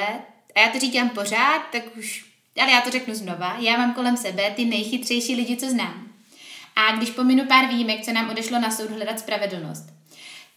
a 0.54 0.61
já 0.61 0.68
to 0.68 0.78
říkám 0.78 1.09
pořád, 1.09 1.62
tak 1.73 1.97
už, 1.99 2.25
ale 2.61 2.71
já 2.73 2.80
to 2.80 2.90
řeknu 2.90 3.14
znova, 3.14 3.56
já 3.59 3.76
mám 3.76 3.94
kolem 3.94 4.16
sebe 4.16 4.50
ty 4.56 4.64
nejchytřejší 4.64 5.35
lidi, 5.35 5.56
co 5.56 5.71
znám. 5.71 6.06
A 6.76 6.97
když 6.97 7.11
pominu 7.11 7.44
pár 7.44 7.66
výjimek, 7.66 8.04
co 8.04 8.12
nám 8.12 8.30
odešlo 8.30 8.59
na 8.59 8.71
soud 8.71 8.90
hledat 8.90 9.18
spravedlnost, 9.18 9.85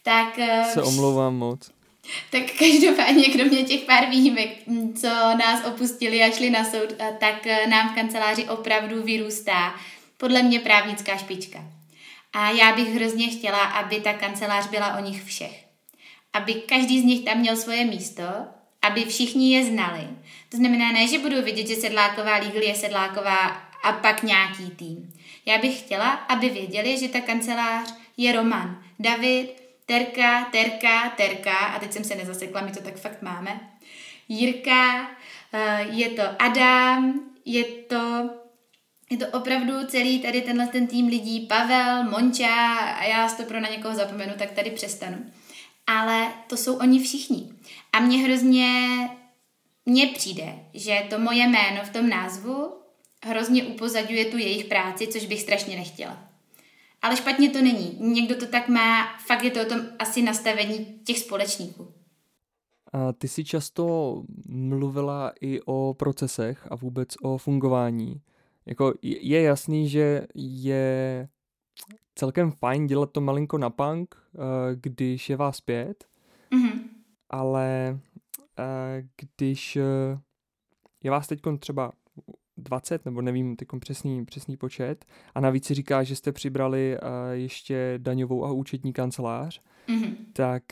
tak... 0.02 0.38
Eh, 0.38 0.64
Se 0.72 0.82
omlouvám 0.82 1.36
moc. 1.36 1.70
Tak 2.30 2.42
každopádně, 2.58 3.24
kromě 3.24 3.62
těch 3.62 3.80
pár 3.80 4.06
výjimek, 4.10 4.48
co 5.00 5.08
nás 5.38 5.64
opustili 5.64 6.22
a 6.22 6.30
šli 6.30 6.50
na 6.50 6.64
soud, 6.64 6.94
eh, 6.98 7.16
tak 7.20 7.46
eh, 7.46 7.66
nám 7.66 7.88
v 7.88 7.94
kanceláři 7.94 8.44
opravdu 8.44 9.02
vyrůstá 9.02 9.74
podle 10.16 10.42
mě 10.42 10.60
právnická 10.60 11.16
špička. 11.16 11.64
A 12.32 12.50
já 12.50 12.72
bych 12.76 12.94
hrozně 12.94 13.28
chtěla, 13.28 13.58
aby 13.64 14.00
ta 14.00 14.12
kancelář 14.12 14.66
byla 14.66 14.96
o 14.96 15.00
nich 15.00 15.24
všech. 15.24 15.64
Aby 16.32 16.54
každý 16.54 17.00
z 17.00 17.04
nich 17.04 17.24
tam 17.24 17.38
měl 17.38 17.56
svoje 17.56 17.84
místo 17.84 18.22
aby 18.82 19.04
všichni 19.04 19.54
je 19.54 19.64
znali. 19.64 20.08
To 20.48 20.56
znamená 20.56 20.92
ne, 20.92 21.08
že 21.08 21.18
budou 21.18 21.42
vidět, 21.42 21.66
že 21.66 21.76
sedláková 21.76 22.38
legal 22.38 22.62
je 22.62 22.74
sedláková 22.74 23.46
a 23.82 23.92
pak 23.92 24.22
nějaký 24.22 24.70
tým. 24.70 25.12
Já 25.46 25.58
bych 25.58 25.78
chtěla, 25.78 26.10
aby 26.10 26.50
věděli, 26.50 26.98
že 26.98 27.08
ta 27.08 27.20
kancelář 27.20 27.94
je 28.16 28.32
Roman, 28.32 28.82
David, 28.98 29.62
Terka, 29.86 30.44
Terka, 30.44 31.10
Terka, 31.16 31.56
a 31.56 31.78
teď 31.78 31.92
jsem 31.92 32.04
se 32.04 32.14
nezasekla, 32.14 32.60
my 32.60 32.72
to 32.72 32.82
tak 32.82 32.96
fakt 32.96 33.22
máme, 33.22 33.60
Jirka, 34.28 35.10
eh, 35.52 35.86
je 35.90 36.08
to 36.08 36.22
Adam, 36.38 37.20
je 37.44 37.64
to 37.64 38.30
je 39.10 39.16
to 39.16 39.26
opravdu 39.38 39.86
celý 39.86 40.18
tady 40.18 40.40
tenhle 40.40 40.66
ten 40.66 40.86
tým 40.86 41.06
lidí, 41.06 41.40
Pavel, 41.40 42.04
Monča 42.04 42.74
a 42.74 43.04
já 43.04 43.28
to 43.28 43.42
pro 43.42 43.60
na 43.60 43.68
někoho 43.68 43.94
zapomenu, 43.94 44.32
tak 44.38 44.50
tady 44.50 44.70
přestanu 44.70 45.26
ale 45.86 46.32
to 46.46 46.56
jsou 46.56 46.76
oni 46.76 47.00
všichni. 47.00 47.52
A 47.96 48.00
mně 48.00 48.18
hrozně, 48.18 48.68
mně 49.86 50.06
přijde, 50.06 50.58
že 50.74 51.06
to 51.10 51.18
moje 51.18 51.46
jméno 51.46 51.80
v 51.84 51.90
tom 51.90 52.08
názvu 52.08 52.72
hrozně 53.24 53.64
upozadňuje 53.64 54.24
tu 54.24 54.38
jejich 54.38 54.64
práci, 54.64 55.06
což 55.06 55.26
bych 55.26 55.40
strašně 55.40 55.76
nechtěla. 55.76 56.18
Ale 57.02 57.16
špatně 57.16 57.50
to 57.50 57.62
není. 57.62 57.98
Někdo 58.00 58.36
to 58.36 58.46
tak 58.46 58.68
má, 58.68 59.18
fakt 59.26 59.44
je 59.44 59.50
to 59.50 59.62
o 59.62 59.64
tom 59.64 59.80
asi 59.98 60.22
nastavení 60.22 60.86
těch 61.04 61.18
společníků. 61.18 61.92
A 62.92 63.12
ty 63.12 63.28
si 63.28 63.44
často 63.44 64.22
mluvila 64.48 65.32
i 65.40 65.60
o 65.64 65.94
procesech 65.94 66.66
a 66.70 66.76
vůbec 66.76 67.08
o 67.22 67.38
fungování. 67.38 68.20
Jako 68.66 68.94
je 69.02 69.42
jasný, 69.42 69.88
že 69.88 70.26
je 70.34 71.28
celkem 72.14 72.52
fajn 72.52 72.86
dělat 72.86 73.10
to 73.10 73.20
malinko 73.20 73.58
na 73.58 73.70
punk, 73.70 74.14
eh, 74.34 74.38
když 74.80 75.30
je 75.30 75.36
vás 75.36 75.60
pět, 75.60 76.04
mm-hmm. 76.52 76.95
Ale 77.30 77.98
eh, 78.58 79.08
když 79.16 79.76
eh, 79.76 80.18
je 81.02 81.10
vás 81.10 81.26
teď 81.26 81.40
třeba 81.58 81.92
20, 82.56 83.04
nebo 83.04 83.22
nevím 83.22 83.56
teď 83.56 83.68
přesný, 83.78 84.24
přesný 84.24 84.56
počet, 84.56 85.04
a 85.34 85.40
navíc 85.40 85.66
si 85.66 85.74
říká, 85.74 86.02
že 86.02 86.16
jste 86.16 86.32
přibrali 86.32 86.98
ještě 87.32 87.94
daňovou 87.98 88.44
a 88.44 88.52
účetní 88.52 88.92
kancelář, 88.92 89.60
mm-hmm. 89.88 90.16
tak 90.32 90.62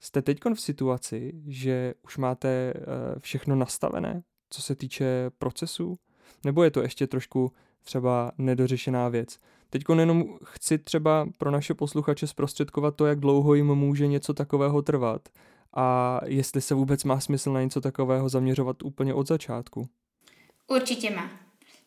jste 0.00 0.22
teď 0.22 0.38
v 0.54 0.60
situaci, 0.60 1.32
že 1.46 1.94
už 2.04 2.16
máte 2.16 2.74
všechno 3.18 3.56
nastavené, 3.56 4.22
co 4.50 4.62
se 4.62 4.74
týče 4.74 5.30
procesu, 5.38 5.98
nebo 6.44 6.64
je 6.64 6.70
to 6.70 6.82
ještě 6.82 7.06
trošku 7.06 7.52
třeba 7.82 8.32
nedořešená 8.38 9.08
věc. 9.08 9.38
Teď 9.70 9.82
jenom 9.98 10.24
chci 10.44 10.78
třeba 10.78 11.28
pro 11.38 11.50
naše 11.50 11.74
posluchače 11.74 12.26
zprostředkovat 12.26 12.96
to, 12.96 13.06
jak 13.06 13.20
dlouho 13.20 13.54
jim 13.54 13.74
může 13.74 14.06
něco 14.06 14.34
takového 14.34 14.82
trvat 14.82 15.28
a 15.76 16.20
jestli 16.26 16.60
se 16.60 16.74
vůbec 16.74 17.04
má 17.04 17.20
smysl 17.20 17.52
na 17.52 17.62
něco 17.62 17.80
takového 17.80 18.28
zaměřovat 18.28 18.82
úplně 18.82 19.14
od 19.14 19.28
začátku. 19.28 19.88
Určitě 20.66 21.10
má. 21.10 21.30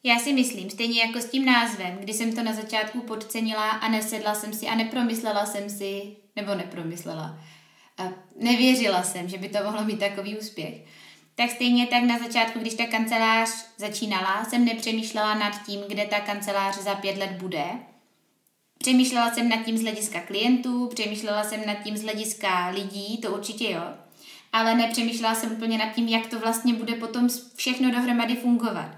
Já 0.04 0.20
si 0.20 0.34
myslím, 0.34 0.70
stejně 0.70 1.02
jako 1.02 1.20
s 1.20 1.30
tím 1.30 1.46
názvem, 1.46 1.98
kdy 1.98 2.14
jsem 2.14 2.36
to 2.36 2.44
na 2.44 2.54
začátku 2.54 3.02
podcenila 3.02 3.70
a 3.70 3.90
nesedla 3.90 4.36
jsem 4.36 4.54
si 4.54 4.68
a 4.68 4.76
nepromyslela 4.76 5.46
jsem 5.46 5.70
si, 5.70 6.16
nebo 6.36 6.56
nepromyslela, 6.56 7.40
a 7.98 8.04
nevěřila 8.40 9.04
jsem, 9.04 9.30
že 9.30 9.38
by 9.38 9.50
to 9.50 9.64
mohlo 9.64 9.84
mít 9.84 10.00
takový 10.00 10.38
úspěch 10.38 10.86
tak 11.36 11.50
stejně 11.50 11.88
tak 11.88 12.04
na 12.04 12.20
začátku, 12.20 12.60
když 12.60 12.74
ta 12.74 12.86
kancelář 12.86 13.50
začínala, 13.78 14.46
jsem 14.46 14.66
nepřemýšlela 14.66 15.36
nad 15.36 15.66
tím, 15.66 15.82
kde 15.88 16.06
ta 16.06 16.20
kancelář 16.20 16.78
za 16.78 16.96
pět 16.96 17.18
let 17.18 17.32
bude. 17.32 17.64
Přemýšlela 18.84 19.32
jsem 19.32 19.50
nad 19.50 19.66
tím 19.66 19.78
z 19.78 19.82
hlediska 19.82 20.20
klientů, 20.20 20.88
přemýšlela 20.88 21.44
jsem 21.44 21.66
nad 21.66 21.74
tím 21.74 21.98
z 21.98 22.04
hlediska 22.04 22.70
lidí, 22.70 23.18
to 23.18 23.32
určitě 23.32 23.72
jo, 23.72 23.82
ale 24.54 24.76
nepřemýšlela 24.76 25.36
jsem 25.36 25.52
úplně 25.52 25.78
nad 25.78 25.94
tím, 25.94 26.08
jak 26.08 26.28
to 26.28 26.40
vlastně 26.40 26.74
bude 26.74 26.96
potom 26.96 27.30
všechno 27.56 27.92
dohromady 27.92 28.36
fungovat. 28.36 28.90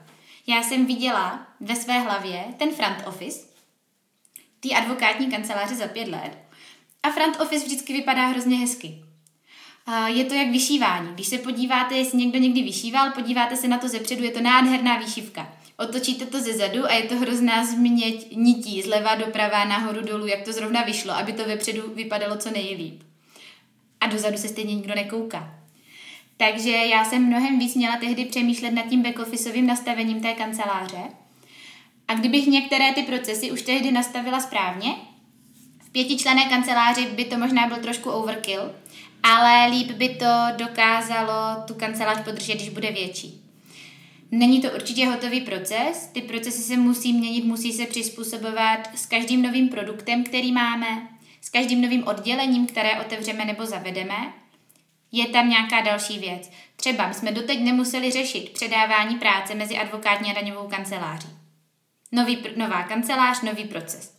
Já 0.48 0.64
jsem 0.64 0.86
viděla 0.86 1.48
ve 1.60 1.76
své 1.76 2.00
hlavě 2.00 2.44
ten 2.58 2.72
front 2.72 3.08
office, 3.08 3.48
ty 4.60 4.72
advokátní 4.72 5.32
kanceláře 5.32 5.76
za 5.76 5.88
pět 5.88 6.08
let 6.08 6.38
a 7.04 7.12
front 7.12 7.42
office 7.42 7.66
vždycky 7.66 7.94
vypadá 7.94 8.28
hrozně 8.28 8.58
hezky 8.58 9.06
je 10.08 10.26
to 10.26 10.34
jak 10.34 10.48
vyšívání. 10.48 11.14
Když 11.14 11.28
se 11.28 11.38
podíváte, 11.38 11.96
jestli 11.96 12.18
někdo 12.18 12.40
někdy 12.40 12.62
vyšíval, 12.62 13.12
podíváte 13.12 13.56
se 13.56 13.68
na 13.68 13.78
to 13.78 13.88
zepředu, 13.88 14.24
je 14.24 14.32
to 14.32 14.42
nádherná 14.42 14.98
výšivka. 14.98 15.54
Otočíte 15.78 16.26
to 16.26 16.40
ze 16.40 16.54
zadu 16.54 16.86
a 16.86 16.94
je 16.94 17.04
to 17.04 17.16
hrozná 17.16 17.66
změť 17.66 18.36
nití, 18.36 18.82
zleva 18.82 19.16
doprava, 19.16 19.66
nahoru 19.66 20.02
dolů, 20.02 20.28
jak 20.28 20.42
to 20.42 20.54
zrovna 20.54 20.84
vyšlo, 20.84 21.12
aby 21.14 21.34
to 21.34 21.46
vepředu 21.46 21.94
vypadalo 21.96 22.38
co 22.38 22.52
nejlíp. 22.52 23.04
A 24.02 24.08
dozadu 24.08 24.38
se 24.38 24.48
stejně 24.48 24.76
nikdo 24.76 24.96
nekouká. 24.96 25.60
Takže 26.38 26.72
já 26.72 27.06
jsem 27.06 27.26
mnohem 27.26 27.60
víc 27.60 27.76
měla 27.76 27.98
tehdy 27.98 28.26
přemýšlet 28.26 28.72
nad 28.72 28.86
tím 28.86 29.04
backofficeovým 29.04 29.68
nastavením 29.68 30.22
té 30.22 30.34
kanceláře. 30.34 31.04
A 32.08 32.14
kdybych 32.14 32.48
některé 32.48 32.94
ty 32.94 33.04
procesy 33.04 33.52
už 33.52 33.62
tehdy 33.62 33.92
nastavila 33.92 34.40
správně, 34.40 34.96
v 35.80 35.90
pětičlené 35.90 36.46
kanceláři 36.46 37.06
by 37.06 37.26
to 37.26 37.38
možná 37.38 37.68
byl 37.68 37.78
trošku 37.78 38.10
overkill, 38.10 38.72
ale 39.24 39.70
líp 39.70 39.92
by 39.92 40.10
to 40.10 40.26
dokázalo 40.58 41.64
tu 41.68 41.74
kancelář 41.74 42.24
podržet, 42.24 42.56
když 42.56 42.70
bude 42.70 42.92
větší. 42.92 43.45
Není 44.36 44.62
to 44.62 44.72
určitě 44.72 45.08
hotový 45.08 45.42
proces, 45.42 46.10
ty 46.14 46.22
procesy 46.22 46.62
se 46.62 46.78
musí 46.78 47.14
měnit, 47.14 47.46
musí 47.46 47.74
se 47.74 47.86
přizpůsobovat 47.86 48.90
s 48.96 49.06
každým 49.06 49.42
novým 49.42 49.70
produktem, 49.70 50.24
který 50.24 50.52
máme, 50.52 51.08
s 51.42 51.50
každým 51.50 51.82
novým 51.82 52.08
oddělením, 52.08 52.68
které 52.68 53.02
otevřeme 53.02 53.46
nebo 53.46 53.66
zavedeme. 53.66 54.34
Je 55.12 55.28
tam 55.28 55.50
nějaká 55.50 55.82
další 55.82 56.20
věc. 56.20 56.52
Třeba 56.76 57.14
jsme 57.14 57.32
doteď 57.32 57.60
nemuseli 57.60 58.12
řešit 58.12 58.50
předávání 58.50 59.16
práce 59.16 59.56
mezi 59.56 59.78
advokátní 59.78 60.32
a 60.32 60.34
daňovou 60.34 60.68
kanceláří. 60.68 61.30
Nový, 62.12 62.38
nová 62.56 62.84
kancelář, 62.84 63.42
nový 63.42 63.64
proces. 63.64 64.16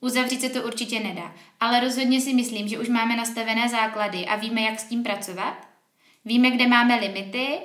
Uzavřít 0.00 0.40
se 0.40 0.48
to 0.48 0.62
určitě 0.62 1.00
nedá, 1.00 1.34
ale 1.60 1.80
rozhodně 1.80 2.20
si 2.20 2.34
myslím, 2.34 2.68
že 2.68 2.78
už 2.78 2.88
máme 2.88 3.16
nastavené 3.16 3.68
základy 3.68 4.26
a 4.26 4.36
víme, 4.36 4.60
jak 4.60 4.80
s 4.80 4.84
tím 4.84 5.02
pracovat. 5.02 5.68
Víme, 6.24 6.50
kde 6.50 6.66
máme 6.66 6.96
limity, 6.96 7.58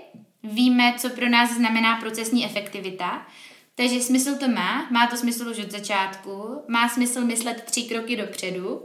víme, 0.45 0.93
co 0.97 1.09
pro 1.09 1.29
nás 1.29 1.53
znamená 1.53 1.95
procesní 1.95 2.45
efektivita, 2.45 3.27
takže 3.75 4.01
smysl 4.01 4.35
to 4.35 4.47
má, 4.47 4.87
má 4.91 5.07
to 5.07 5.17
smysl 5.17 5.47
už 5.47 5.59
od 5.59 5.71
začátku, 5.71 6.61
má 6.67 6.89
smysl 6.89 7.21
myslet 7.21 7.63
tři 7.63 7.83
kroky 7.83 8.15
dopředu. 8.15 8.81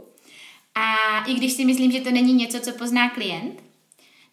A 0.75 0.95
i 1.25 1.33
když 1.33 1.53
si 1.53 1.65
myslím, 1.65 1.91
že 1.91 2.01
to 2.01 2.11
není 2.11 2.33
něco, 2.33 2.59
co 2.59 2.71
pozná 2.71 3.09
klient, 3.09 3.63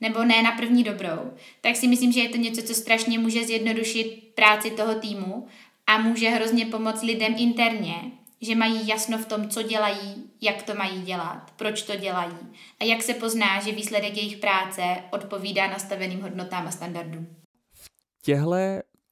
nebo 0.00 0.24
ne 0.24 0.42
na 0.42 0.52
první 0.52 0.84
dobrou, 0.84 1.32
tak 1.60 1.76
si 1.76 1.88
myslím, 1.88 2.12
že 2.12 2.20
je 2.20 2.28
to 2.28 2.36
něco, 2.36 2.62
co 2.62 2.74
strašně 2.74 3.18
může 3.18 3.44
zjednodušit 3.44 4.32
práci 4.34 4.70
toho 4.70 4.94
týmu 4.94 5.46
a 5.86 5.98
může 5.98 6.28
hrozně 6.28 6.66
pomoct 6.66 7.02
lidem 7.02 7.34
interně, 7.38 7.94
že 8.40 8.54
mají 8.54 8.88
jasno 8.88 9.18
v 9.18 9.26
tom, 9.26 9.48
co 9.48 9.62
dělají, 9.62 10.30
jak 10.40 10.62
to 10.62 10.74
mají 10.74 11.02
dělat, 11.02 11.52
proč 11.56 11.82
to 11.82 11.96
dělají 11.96 12.36
a 12.80 12.84
jak 12.84 13.02
se 13.02 13.14
pozná, 13.14 13.60
že 13.60 13.72
výsledek 13.72 14.16
jejich 14.16 14.36
práce 14.36 14.82
odpovídá 15.10 15.66
nastaveným 15.66 16.22
hodnotám 16.22 16.66
a 16.66 16.70
standardům. 16.70 17.26
V 17.72 17.88
těchto 18.22 18.56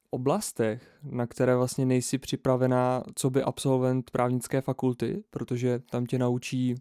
oblastech, 0.09 0.99
na 1.03 1.27
které 1.27 1.55
vlastně 1.55 1.85
nejsi 1.85 2.17
připravená, 2.17 3.03
co 3.15 3.29
by 3.29 3.43
absolvent 3.43 4.11
právnické 4.11 4.61
fakulty, 4.61 5.23
protože 5.29 5.79
tam 5.79 6.05
tě 6.05 6.19
naučí 6.19 6.75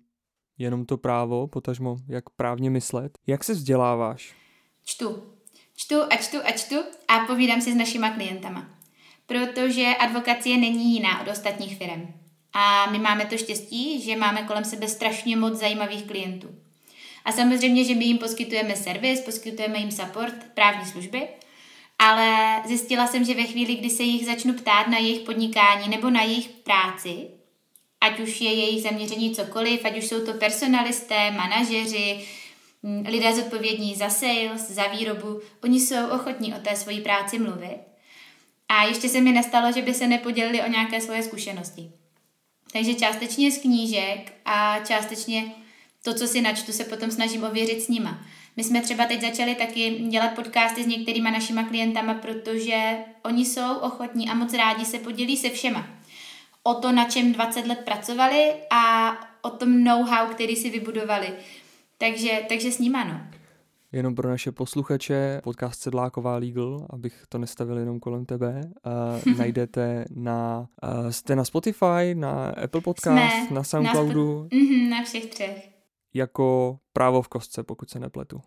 jenom 0.58 0.86
to 0.86 0.98
právo, 0.98 1.46
potažmo 1.46 1.96
jak 2.08 2.30
právně 2.30 2.70
myslet. 2.70 3.18
Jak 3.26 3.44
se 3.44 3.52
vzděláváš? 3.52 4.34
Čtu. 4.84 5.22
Čtu 5.76 6.02
a 6.02 6.16
čtu 6.16 6.36
a 6.44 6.52
čtu 6.52 6.76
a 7.08 7.26
povídám 7.26 7.60
si 7.60 7.72
s 7.72 7.76
našima 7.76 8.10
klientama. 8.10 8.70
Protože 9.26 9.86
advokacie 10.00 10.56
není 10.58 10.94
jiná 10.94 11.20
od 11.22 11.28
ostatních 11.28 11.78
firm. 11.78 12.25
A 12.58 12.90
my 12.90 12.98
máme 12.98 13.26
to 13.26 13.38
štěstí, 13.38 14.02
že 14.02 14.16
máme 14.16 14.42
kolem 14.42 14.64
sebe 14.64 14.88
strašně 14.88 15.36
moc 15.36 15.54
zajímavých 15.54 16.04
klientů. 16.04 16.48
A 17.24 17.32
samozřejmě, 17.32 17.84
že 17.84 17.94
my 17.94 18.04
jim 18.04 18.18
poskytujeme 18.18 18.76
servis, 18.76 19.20
poskytujeme 19.20 19.78
jim 19.78 19.90
support, 19.90 20.34
právní 20.54 20.90
služby, 20.90 21.28
ale 21.98 22.56
zjistila 22.66 23.06
jsem, 23.06 23.24
že 23.24 23.34
ve 23.34 23.44
chvíli, 23.44 23.74
kdy 23.74 23.90
se 23.90 24.02
jich 24.02 24.26
začnu 24.26 24.52
ptát 24.52 24.88
na 24.88 24.98
jejich 24.98 25.20
podnikání 25.20 25.88
nebo 25.88 26.10
na 26.10 26.22
jejich 26.22 26.48
práci, 26.48 27.26
ať 28.00 28.20
už 28.20 28.40
je 28.40 28.52
jejich 28.52 28.82
zaměření 28.82 29.34
cokoliv, 29.34 29.84
ať 29.84 29.98
už 29.98 30.06
jsou 30.06 30.26
to 30.26 30.32
personalisté, 30.32 31.30
manažeři, 31.30 32.20
mm, 32.82 33.06
lidé 33.06 33.34
zodpovědní 33.34 33.94
za 33.94 34.10
sales, 34.10 34.70
za 34.70 34.86
výrobu, 34.86 35.40
oni 35.64 35.80
jsou 35.80 36.06
ochotní 36.06 36.54
o 36.54 36.58
té 36.58 36.76
svojí 36.76 37.00
práci 37.00 37.38
mluvit. 37.38 37.78
A 38.68 38.84
ještě 38.84 39.08
se 39.08 39.20
mi 39.20 39.32
nestalo, 39.32 39.72
že 39.72 39.82
by 39.82 39.94
se 39.94 40.06
nepodělili 40.06 40.62
o 40.62 40.68
nějaké 40.68 41.00
svoje 41.00 41.22
zkušenosti. 41.22 41.90
Takže 42.76 42.94
částečně 42.94 43.52
z 43.52 43.58
knížek 43.58 44.32
a 44.44 44.78
částečně 44.86 45.52
to, 46.04 46.14
co 46.14 46.26
si 46.26 46.40
načtu, 46.40 46.72
se 46.72 46.84
potom 46.84 47.10
snažím 47.10 47.44
ověřit 47.44 47.82
s 47.82 47.88
nima. 47.88 48.24
My 48.56 48.64
jsme 48.64 48.80
třeba 48.80 49.06
teď 49.06 49.20
začali 49.20 49.54
taky 49.54 49.90
dělat 49.90 50.34
podcasty 50.34 50.84
s 50.84 50.86
některýma 50.86 51.30
našima 51.30 51.62
klientama, 51.62 52.14
protože 52.14 52.96
oni 53.22 53.44
jsou 53.44 53.74
ochotní 53.74 54.28
a 54.28 54.34
moc 54.34 54.52
rádi 54.52 54.84
se 54.84 54.98
podělí 54.98 55.36
se 55.36 55.50
všema. 55.50 55.86
O 56.62 56.74
to, 56.74 56.92
na 56.92 57.04
čem 57.04 57.32
20 57.32 57.66
let 57.66 57.78
pracovali 57.84 58.52
a 58.70 59.12
o 59.42 59.50
tom 59.50 59.84
know-how, 59.84 60.26
který 60.26 60.56
si 60.56 60.70
vybudovali. 60.70 61.32
Takže, 61.98 62.40
takže 62.48 62.72
s 62.72 62.78
nima, 62.78 63.04
no. 63.04 63.20
Jenom 63.92 64.14
pro 64.14 64.28
naše 64.28 64.52
posluchače, 64.52 65.40
podcast 65.44 65.80
Sedláková 65.80 66.36
Legal, 66.36 66.86
abych 66.90 67.24
to 67.28 67.38
nestavil 67.38 67.78
jenom 67.78 68.00
kolem 68.00 68.26
tebe, 68.26 68.60
uh, 69.26 69.34
najdete 69.38 70.04
na, 70.10 70.68
uh, 70.82 71.10
jste 71.10 71.36
na 71.36 71.44
Spotify, 71.44 72.14
na 72.14 72.48
Apple 72.48 72.80
Podcast, 72.80 73.34
Jsme 73.46 73.54
na 73.54 73.64
Soundcloudu. 73.64 74.42
Na, 74.42 74.48
spo- 74.48 74.48
mm-hmm, 74.48 74.88
na 74.88 75.04
všech 75.04 75.26
třech. 75.26 75.70
Jako 76.14 76.78
právo 76.92 77.22
v 77.22 77.28
kostce, 77.28 77.62
pokud 77.62 77.90
se 77.90 77.98
nepletu. 77.98 78.40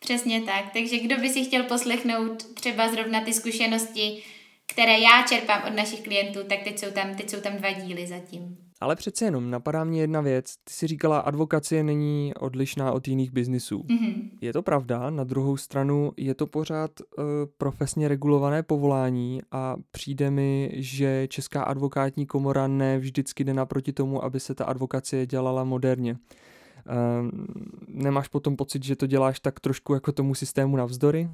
Přesně 0.00 0.42
tak, 0.42 0.64
takže 0.72 0.98
kdo 0.98 1.16
by 1.16 1.28
si 1.28 1.44
chtěl 1.44 1.62
poslechnout 1.62 2.54
třeba 2.54 2.88
zrovna 2.88 3.20
ty 3.20 3.32
zkušenosti, 3.32 4.22
které 4.66 4.98
já 5.00 5.22
čerpám 5.28 5.62
od 5.68 5.76
našich 5.76 6.00
klientů, 6.00 6.38
tak 6.48 6.62
teď 6.64 6.78
jsou 6.78 6.90
tam, 6.90 7.14
teď 7.14 7.30
jsou 7.30 7.40
tam 7.40 7.56
dva 7.56 7.70
díly 7.72 8.06
zatím. 8.06 8.65
Ale 8.80 8.96
přece 8.96 9.24
jenom 9.24 9.50
napadá 9.50 9.84
mě 9.84 10.00
jedna 10.00 10.20
věc. 10.20 10.54
Ty 10.64 10.72
jsi 10.72 10.86
říkala, 10.86 11.18
advokacie 11.18 11.82
není 11.82 12.34
odlišná 12.34 12.92
od 12.92 13.08
jiných 13.08 13.30
biznisů. 13.30 13.78
Mm-hmm. 13.78 14.30
Je 14.40 14.52
to 14.52 14.62
pravda, 14.62 15.10
na 15.10 15.24
druhou 15.24 15.56
stranu 15.56 16.12
je 16.16 16.34
to 16.34 16.46
pořád 16.46 16.90
uh, 17.00 17.24
profesně 17.58 18.08
regulované 18.08 18.62
povolání 18.62 19.40
a 19.52 19.76
přijde 19.90 20.30
mi, 20.30 20.70
že 20.74 21.26
Česká 21.30 21.62
advokátní 21.62 22.26
komora 22.26 22.66
ne 22.66 22.98
vždycky 22.98 23.44
jde 23.44 23.54
naproti 23.54 23.92
tomu, 23.92 24.24
aby 24.24 24.40
se 24.40 24.54
ta 24.54 24.64
advokacie 24.64 25.26
dělala 25.26 25.64
moderně. 25.64 26.12
Uh, 26.12 27.30
nemáš 27.88 28.28
potom 28.28 28.56
pocit, 28.56 28.84
že 28.84 28.96
to 28.96 29.06
děláš 29.06 29.40
tak 29.40 29.60
trošku 29.60 29.94
jako 29.94 30.12
tomu 30.12 30.34
systému 30.34 30.76
navzdory? 30.76 31.28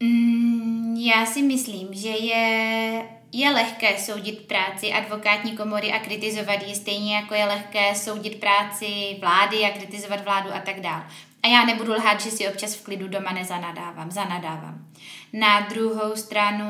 Mm, 0.00 0.96
já 0.96 1.26
si 1.26 1.42
myslím, 1.42 1.94
že 1.94 2.08
je 2.08 3.18
je 3.32 3.50
lehké 3.50 3.98
soudit 3.98 4.46
práci 4.46 4.92
advokátní 4.92 5.56
komory 5.56 5.92
a 5.92 5.98
kritizovat 5.98 6.62
ji 6.66 6.74
stejně 6.74 7.14
jako 7.14 7.34
je 7.34 7.44
lehké 7.44 7.94
soudit 7.94 8.40
práci 8.40 9.16
vlády 9.20 9.64
a 9.64 9.70
kritizovat 9.70 10.24
vládu 10.24 10.50
a 10.54 10.60
tak 10.60 10.80
dále. 10.80 11.06
A 11.42 11.48
já 11.48 11.64
nebudu 11.64 11.92
lhát, 11.92 12.20
že 12.20 12.30
si 12.30 12.48
občas 12.48 12.74
v 12.74 12.84
klidu 12.84 13.08
doma 13.08 13.32
nezanadávám, 13.32 14.10
zanadávám. 14.10 14.86
Na 15.32 15.60
druhou 15.60 16.16
stranu 16.16 16.66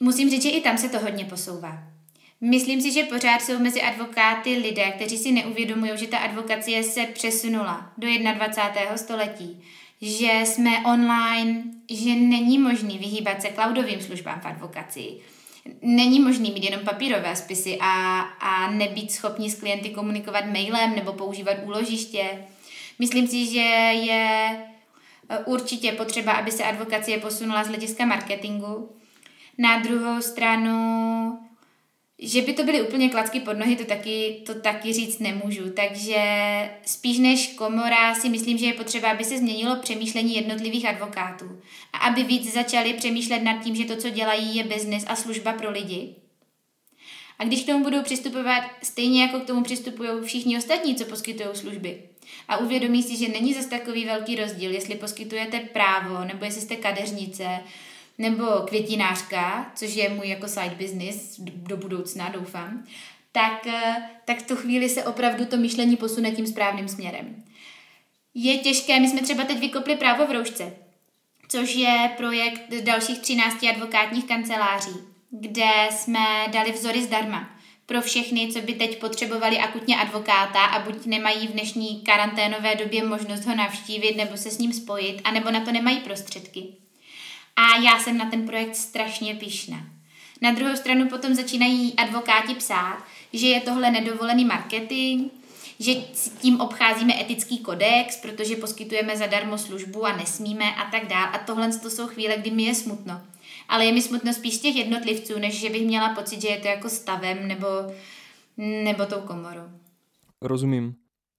musím 0.00 0.30
říct, 0.30 0.42
že 0.42 0.50
i 0.50 0.60
tam 0.60 0.78
se 0.78 0.88
to 0.88 0.98
hodně 0.98 1.24
posouvá. 1.24 1.78
Myslím 2.40 2.80
si, 2.80 2.92
že 2.92 3.02
pořád 3.02 3.42
jsou 3.42 3.58
mezi 3.58 3.82
advokáty 3.82 4.54
lidé, 4.58 4.90
kteří 4.90 5.18
si 5.18 5.32
neuvědomují, 5.32 5.90
že 5.94 6.06
ta 6.06 6.18
advokacie 6.18 6.82
se 6.82 7.06
přesunula 7.06 7.92
do 7.98 8.08
21. 8.34 8.96
století 8.96 9.62
že 10.02 10.40
jsme 10.44 10.70
online, 10.84 11.62
že 11.90 12.14
není 12.14 12.58
možný 12.58 12.98
vyhýbat 12.98 13.42
se 13.42 13.48
cloudovým 13.48 14.00
službám 14.00 14.40
v 14.40 14.46
advokacii. 14.46 15.20
Není 15.82 16.20
možný 16.20 16.50
mít 16.50 16.64
jenom 16.64 16.80
papírové 16.80 17.36
spisy 17.36 17.78
a, 17.80 18.20
a 18.20 18.70
nebýt 18.70 19.12
schopni 19.12 19.50
s 19.50 19.60
klienty 19.60 19.90
komunikovat 19.90 20.44
mailem 20.46 20.94
nebo 20.94 21.12
používat 21.12 21.56
úložiště. 21.64 22.24
Myslím 22.98 23.26
si, 23.26 23.46
že 23.46 23.60
je 23.60 24.56
e, 25.28 25.38
určitě 25.44 25.92
potřeba, 25.92 26.32
aby 26.32 26.50
se 26.50 26.64
advokacie 26.64 27.18
posunula 27.18 27.64
z 27.64 27.68
hlediska 27.68 28.06
marketingu. 28.06 28.90
Na 29.58 29.78
druhou 29.78 30.22
stranu 30.22 31.38
že 32.24 32.42
by 32.42 32.52
to 32.52 32.64
byly 32.64 32.82
úplně 32.82 33.08
klacky 33.08 33.40
pod 33.40 33.58
nohy, 33.58 33.76
to 33.76 33.84
taky, 33.84 34.42
to 34.46 34.54
taky 34.54 34.92
říct 34.92 35.18
nemůžu. 35.18 35.70
Takže 35.70 36.20
spíš 36.86 37.18
než 37.18 37.46
komora 37.46 38.14
si 38.14 38.28
myslím, 38.28 38.58
že 38.58 38.66
je 38.66 38.72
potřeba, 38.72 39.10
aby 39.10 39.24
se 39.24 39.38
změnilo 39.38 39.76
přemýšlení 39.76 40.36
jednotlivých 40.36 40.86
advokátů. 40.86 41.60
A 41.92 41.98
aby 41.98 42.22
víc 42.22 42.52
začali 42.52 42.92
přemýšlet 42.92 43.42
nad 43.42 43.64
tím, 43.64 43.76
že 43.76 43.84
to, 43.84 43.96
co 43.96 44.10
dělají, 44.10 44.56
je 44.56 44.64
biznis 44.64 45.04
a 45.06 45.16
služba 45.16 45.52
pro 45.52 45.70
lidi. 45.70 46.14
A 47.38 47.44
když 47.44 47.62
k 47.62 47.66
tomu 47.66 47.84
budou 47.84 48.02
přistupovat 48.02 48.64
stejně 48.82 49.22
jako 49.22 49.40
k 49.40 49.46
tomu 49.46 49.62
přistupují 49.62 50.10
všichni 50.24 50.58
ostatní, 50.58 50.94
co 50.94 51.04
poskytují 51.04 51.48
služby, 51.54 52.02
a 52.48 52.56
uvědomí 52.56 53.02
si, 53.02 53.16
že 53.16 53.28
není 53.28 53.54
zase 53.54 53.70
takový 53.70 54.04
velký 54.04 54.36
rozdíl, 54.36 54.70
jestli 54.70 54.94
poskytujete 54.94 55.60
právo, 55.60 56.24
nebo 56.24 56.44
jestli 56.44 56.60
jste 56.60 56.76
kadeřnice, 56.76 57.46
nebo 58.18 58.46
květinářka, 58.46 59.72
což 59.74 59.94
je 59.94 60.08
můj 60.08 60.28
jako 60.28 60.48
side 60.48 60.74
business 60.78 61.40
do 61.40 61.76
budoucna, 61.76 62.28
doufám, 62.28 62.84
tak, 63.32 63.66
eh, 63.66 63.96
tak 64.24 64.38
v 64.38 64.46
tu 64.46 64.56
chvíli 64.56 64.88
se 64.88 65.04
opravdu 65.04 65.44
to 65.44 65.56
myšlení 65.56 65.96
posune 65.96 66.30
tím 66.30 66.46
správným 66.46 66.88
směrem. 66.88 67.44
Je 68.34 68.58
těžké, 68.58 69.00
my 69.00 69.08
jsme 69.08 69.22
třeba 69.22 69.44
teď 69.44 69.58
vykopli 69.58 69.96
právo 69.96 70.26
v 70.26 70.30
roušce, 70.30 70.72
což 71.48 71.74
je 71.74 72.10
projekt 72.16 72.62
dalších 72.84 73.18
13 73.18 73.68
advokátních 73.68 74.24
kanceláří, 74.24 74.94
kde 75.30 75.70
jsme 75.90 76.48
dali 76.52 76.72
vzory 76.72 77.02
zdarma 77.02 77.50
pro 77.86 78.00
všechny, 78.00 78.48
co 78.52 78.60
by 78.60 78.74
teď 78.74 79.00
potřebovali 79.00 79.58
akutně 79.58 79.96
advokáta 79.96 80.64
a 80.64 80.84
buď 80.84 81.06
nemají 81.06 81.46
v 81.46 81.52
dnešní 81.52 82.00
karanténové 82.00 82.74
době 82.74 83.04
možnost 83.04 83.44
ho 83.44 83.54
navštívit 83.54 84.16
nebo 84.16 84.36
se 84.36 84.50
s 84.50 84.58
ním 84.58 84.72
spojit, 84.72 85.20
anebo 85.24 85.50
na 85.50 85.64
to 85.64 85.72
nemají 85.72 86.00
prostředky. 86.00 86.81
A 87.56 87.82
já 87.82 87.98
jsem 87.98 88.18
na 88.18 88.30
ten 88.30 88.46
projekt 88.46 88.76
strašně 88.76 89.34
pišná. 89.34 89.86
Na 90.40 90.52
druhou 90.52 90.76
stranu 90.76 91.08
potom 91.08 91.34
začínají 91.34 91.94
advokáti 91.94 92.54
psát, 92.54 93.04
že 93.32 93.46
je 93.46 93.60
tohle 93.60 93.90
nedovolený 93.90 94.44
marketing, 94.44 95.30
že 95.78 95.94
tím 96.40 96.60
obcházíme 96.60 97.20
etický 97.20 97.58
kodex, 97.58 98.16
protože 98.16 98.56
poskytujeme 98.56 99.16
zadarmo 99.16 99.58
službu 99.58 100.06
a 100.06 100.16
nesmíme 100.16 100.74
a 100.74 100.90
tak 100.90 101.08
dál. 101.08 101.28
A 101.32 101.38
tohle 101.38 101.78
to 101.78 101.90
jsou 101.90 102.06
chvíle, 102.06 102.36
kdy 102.36 102.50
mi 102.50 102.62
je 102.62 102.74
smutno. 102.74 103.20
Ale 103.68 103.84
je 103.84 103.92
mi 103.92 104.02
smutno 104.02 104.34
spíš 104.34 104.58
těch 104.58 104.76
jednotlivců, 104.76 105.38
než 105.38 105.60
že 105.60 105.70
bych 105.70 105.82
měla 105.82 106.14
pocit, 106.14 106.40
že 106.40 106.48
je 106.48 106.60
to 106.60 106.68
jako 106.68 106.88
stavem 106.88 107.48
nebo, 107.48 107.66
nebo 108.56 109.06
tou 109.06 109.20
komorou. 109.20 109.70
Rozumím. 110.40 110.94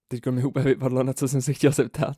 Teď 0.08 0.26
mi 0.26 0.44
úplně 0.44 0.64
vypadlo, 0.64 1.02
na 1.02 1.12
co 1.12 1.28
jsem 1.28 1.42
se 1.42 1.52
chtěl 1.52 1.72
zeptat. 1.72 2.16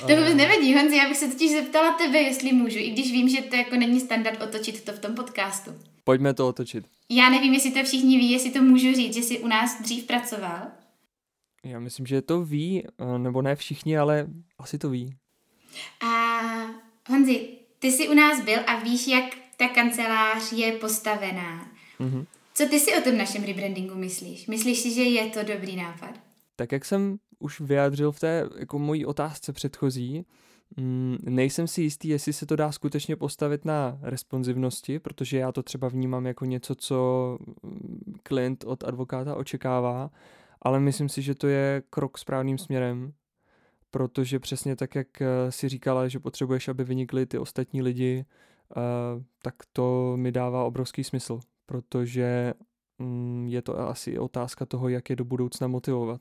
To 0.00 0.16
vůbec 0.16 0.34
nevadí, 0.34 0.74
Honzi, 0.74 0.96
já 0.96 1.08
bych 1.08 1.16
se 1.16 1.28
totiž 1.28 1.52
zeptala 1.52 1.92
tebe, 1.92 2.18
jestli 2.18 2.52
můžu, 2.52 2.78
i 2.78 2.90
když 2.90 3.12
vím, 3.12 3.28
že 3.28 3.42
to 3.42 3.56
jako 3.56 3.76
není 3.76 4.00
standard 4.00 4.42
otočit 4.42 4.84
to 4.84 4.92
v 4.92 4.98
tom 4.98 5.14
podcastu. 5.14 5.70
Pojďme 6.04 6.34
to 6.34 6.48
otočit. 6.48 6.84
Já 7.08 7.30
nevím, 7.30 7.54
jestli 7.54 7.70
to 7.70 7.84
všichni 7.84 8.18
ví, 8.18 8.30
jestli 8.30 8.50
to 8.50 8.62
můžu 8.62 8.94
říct, 8.94 9.14
že 9.14 9.22
jsi 9.22 9.38
u 9.38 9.46
nás 9.46 9.82
dřív 9.82 10.04
pracoval. 10.04 10.60
Já 11.64 11.80
myslím, 11.80 12.06
že 12.06 12.22
to 12.22 12.44
ví, 12.44 12.82
eh, 12.84 13.18
nebo 13.18 13.42
ne 13.42 13.56
všichni, 13.56 13.98
ale 13.98 14.26
asi 14.58 14.78
to 14.78 14.90
ví. 14.90 15.14
A 16.00 16.40
Honzi, 17.08 17.48
ty 17.78 17.92
jsi 17.92 18.08
u 18.08 18.14
nás 18.14 18.44
byl 18.44 18.58
a 18.66 18.76
víš, 18.76 19.08
jak 19.08 19.24
ta 19.56 19.68
kancelář 19.68 20.52
je 20.52 20.72
postavená. 20.72 21.70
Mm-hmm. 22.00 22.26
Co 22.54 22.68
ty 22.68 22.80
si 22.80 22.94
o 22.94 23.00
tom 23.00 23.18
našem 23.18 23.44
rebrandingu 23.44 23.94
myslíš? 23.94 24.46
Myslíš 24.46 24.78
si, 24.78 24.90
že 24.90 25.02
je 25.02 25.30
to 25.30 25.42
dobrý 25.42 25.76
nápad? 25.76 26.10
Tak 26.56 26.72
jak 26.72 26.84
jsem 26.84 27.18
už 27.42 27.60
vyjádřil 27.60 28.12
v 28.12 28.20
té 28.20 28.48
jako 28.58 28.78
mojí 28.78 29.06
otázce 29.06 29.52
předchozí, 29.52 30.26
mm, 30.76 31.16
nejsem 31.22 31.66
si 31.66 31.82
jistý, 31.82 32.08
jestli 32.08 32.32
se 32.32 32.46
to 32.46 32.56
dá 32.56 32.72
skutečně 32.72 33.16
postavit 33.16 33.64
na 33.64 33.98
responsivnosti, 34.02 34.98
protože 34.98 35.38
já 35.38 35.52
to 35.52 35.62
třeba 35.62 35.88
vnímám 35.88 36.26
jako 36.26 36.44
něco, 36.44 36.74
co 36.74 37.38
mm, 37.62 38.14
klient 38.22 38.64
od 38.64 38.84
advokáta 38.84 39.36
očekává, 39.36 40.10
ale 40.62 40.80
myslím 40.80 41.08
si, 41.08 41.22
že 41.22 41.34
to 41.34 41.48
je 41.48 41.82
krok 41.90 42.18
správným 42.18 42.58
směrem, 42.58 43.12
protože 43.90 44.38
přesně 44.38 44.76
tak, 44.76 44.94
jak 44.94 45.22
eh, 45.22 45.52
si 45.52 45.68
říkala, 45.68 46.08
že 46.08 46.18
potřebuješ, 46.18 46.68
aby 46.68 46.84
vynikly 46.84 47.26
ty 47.26 47.38
ostatní 47.38 47.82
lidi, 47.82 48.24
eh, 48.24 48.80
tak 49.42 49.54
to 49.72 50.16
mi 50.16 50.32
dává 50.32 50.64
obrovský 50.64 51.04
smysl, 51.04 51.40
protože 51.66 52.54
mm, 52.98 53.46
je 53.48 53.62
to 53.62 53.78
asi 53.78 54.18
otázka 54.18 54.66
toho, 54.66 54.88
jak 54.88 55.10
je 55.10 55.16
do 55.16 55.24
budoucna 55.24 55.66
motivovat. 55.66 56.20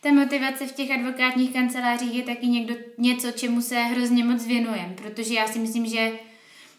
Ta 0.00 0.12
motivace 0.12 0.66
v 0.66 0.72
těch 0.72 0.90
advokátních 0.90 1.52
kancelářích 1.52 2.14
je 2.14 2.22
taky 2.22 2.46
někdo, 2.46 2.74
něco, 2.98 3.30
čemu 3.30 3.62
se 3.62 3.76
hrozně 3.76 4.24
moc 4.24 4.46
věnujeme, 4.46 4.94
protože 4.94 5.34
já 5.34 5.46
si 5.46 5.58
myslím, 5.58 5.86
že 5.86 6.12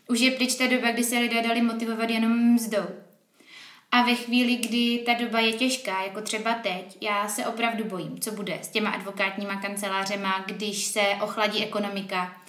už 0.07 0.19
je 0.19 0.31
pryč 0.31 0.55
ta 0.55 0.67
doba, 0.67 0.91
kdy 0.91 1.03
se 1.03 1.19
lidé 1.19 1.41
dali 1.41 1.62
motivovat 1.62 2.10
jenom 2.10 2.53
mzdou. 2.53 2.86
A 3.91 4.01
ve 4.01 4.15
chvíli, 4.15 4.55
kdy 4.55 5.03
ta 5.05 5.13
doba 5.13 5.39
je 5.39 5.53
těžká, 5.53 6.03
jako 6.03 6.21
třeba 6.21 6.53
teď, 6.53 6.97
já 7.01 7.27
se 7.27 7.45
opravdu 7.45 7.83
bojím, 7.83 8.19
co 8.19 8.31
bude 8.31 8.60
s 8.62 8.67
těma 8.67 8.89
advokátníma 8.89 9.62
kancelářema, 9.62 10.45
když 10.47 10.86
se 10.86 11.01
ochladí 11.21 11.63
ekonomika, 11.63 12.41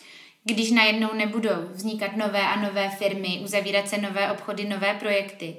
když 0.45 0.71
najednou 0.71 1.15
nebudou 1.15 1.69
vznikat 1.71 2.17
nové 2.17 2.41
a 2.41 2.61
nové 2.61 2.91
firmy, 2.91 3.41
uzavírat 3.45 3.89
se 3.89 3.99
nové 3.99 4.33
obchody, 4.33 4.65
nové 4.65 4.95
projekty 4.95 5.57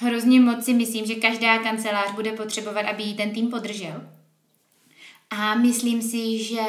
hrozně 0.00 0.40
moc 0.40 0.64
si 0.64 0.74
myslím, 0.74 1.06
že 1.06 1.14
každá 1.14 1.58
kancelář 1.58 2.14
bude 2.14 2.32
potřebovat, 2.32 2.86
aby 2.86 3.02
jí 3.02 3.14
ten 3.14 3.30
tým 3.30 3.50
podržel. 3.50 4.08
A 5.30 5.54
myslím 5.54 6.02
si, 6.02 6.44
že, 6.44 6.66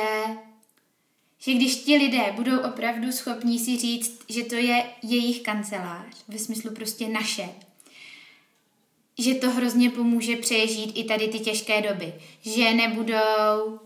že 1.39 1.53
když 1.53 1.75
ti 1.75 1.97
lidé 1.97 2.33
budou 2.35 2.59
opravdu 2.59 3.11
schopní 3.11 3.59
si 3.59 3.77
říct, 3.77 4.19
že 4.29 4.43
to 4.43 4.55
je 4.55 4.85
jejich 5.03 5.41
kancelář, 5.41 6.15
ve 6.27 6.39
smyslu 6.39 6.71
prostě 6.71 7.07
naše, 7.09 7.49
že 9.19 9.35
to 9.35 9.51
hrozně 9.51 9.89
pomůže 9.89 10.35
přežít 10.35 10.91
i 10.95 11.03
tady 11.03 11.27
ty 11.27 11.39
těžké 11.39 11.81
doby. 11.81 12.13
Že 12.41 12.73
nebudou 12.73 13.79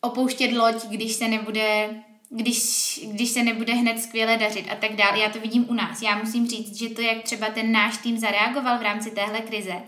opouštět 0.00 0.52
loď, 0.52 0.86
když 0.86 1.12
se 1.12 1.28
nebude 1.28 1.94
když, 2.30 3.00
když 3.12 3.30
se 3.30 3.42
nebude 3.42 3.74
hned 3.74 4.02
skvěle 4.02 4.36
dařit 4.36 4.66
a 4.70 4.74
tak 4.74 4.96
dále. 4.96 5.18
Já 5.18 5.30
to 5.30 5.40
vidím 5.40 5.70
u 5.70 5.74
nás. 5.74 6.02
Já 6.02 6.18
musím 6.18 6.48
říct, 6.48 6.78
že 6.78 6.88
to, 6.88 7.00
jak 7.00 7.22
třeba 7.22 7.46
ten 7.46 7.72
náš 7.72 7.98
tým 7.98 8.18
zareagoval 8.18 8.78
v 8.78 8.82
rámci 8.82 9.10
téhle 9.10 9.40
krize, 9.40 9.82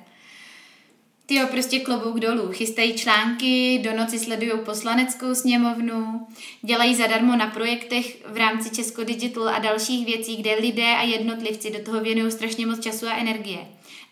ty 1.27 1.35
jo, 1.35 1.47
prostě 1.51 1.81
klobouk 1.81 2.21
dolů. 2.21 2.49
Chystají 2.53 2.95
články, 2.95 3.81
do 3.85 3.97
noci 3.97 4.19
sledují 4.19 4.53
poslaneckou 4.65 5.35
sněmovnu, 5.35 6.27
dělají 6.63 6.95
zadarmo 6.95 7.37
na 7.37 7.47
projektech 7.47 8.27
v 8.27 8.37
rámci 8.37 8.71
Česko 8.71 9.05
Digital 9.05 9.49
a 9.49 9.59
dalších 9.59 10.07
věcí, 10.07 10.37
kde 10.37 10.55
lidé 10.55 10.97
a 10.97 11.03
jednotlivci 11.03 11.71
do 11.71 11.79
toho 11.79 12.01
věnují 12.01 12.33
strašně 12.33 12.67
moc 12.67 12.81
času 12.81 13.07
a 13.07 13.17
energie. 13.17 13.59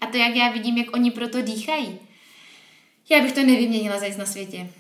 A 0.01 0.07
to, 0.07 0.17
jak 0.17 0.37
já 0.37 0.51
vidím, 0.51 0.79
jak 0.79 0.97
oni 0.97 1.11
proto 1.11 1.43
dýchají, 1.43 1.99
já 3.09 3.21
bych 3.21 3.33
to 3.33 3.41
nevyměnila 3.41 3.99
zajít 3.99 4.19
na 4.19 4.27
světě. 4.27 4.71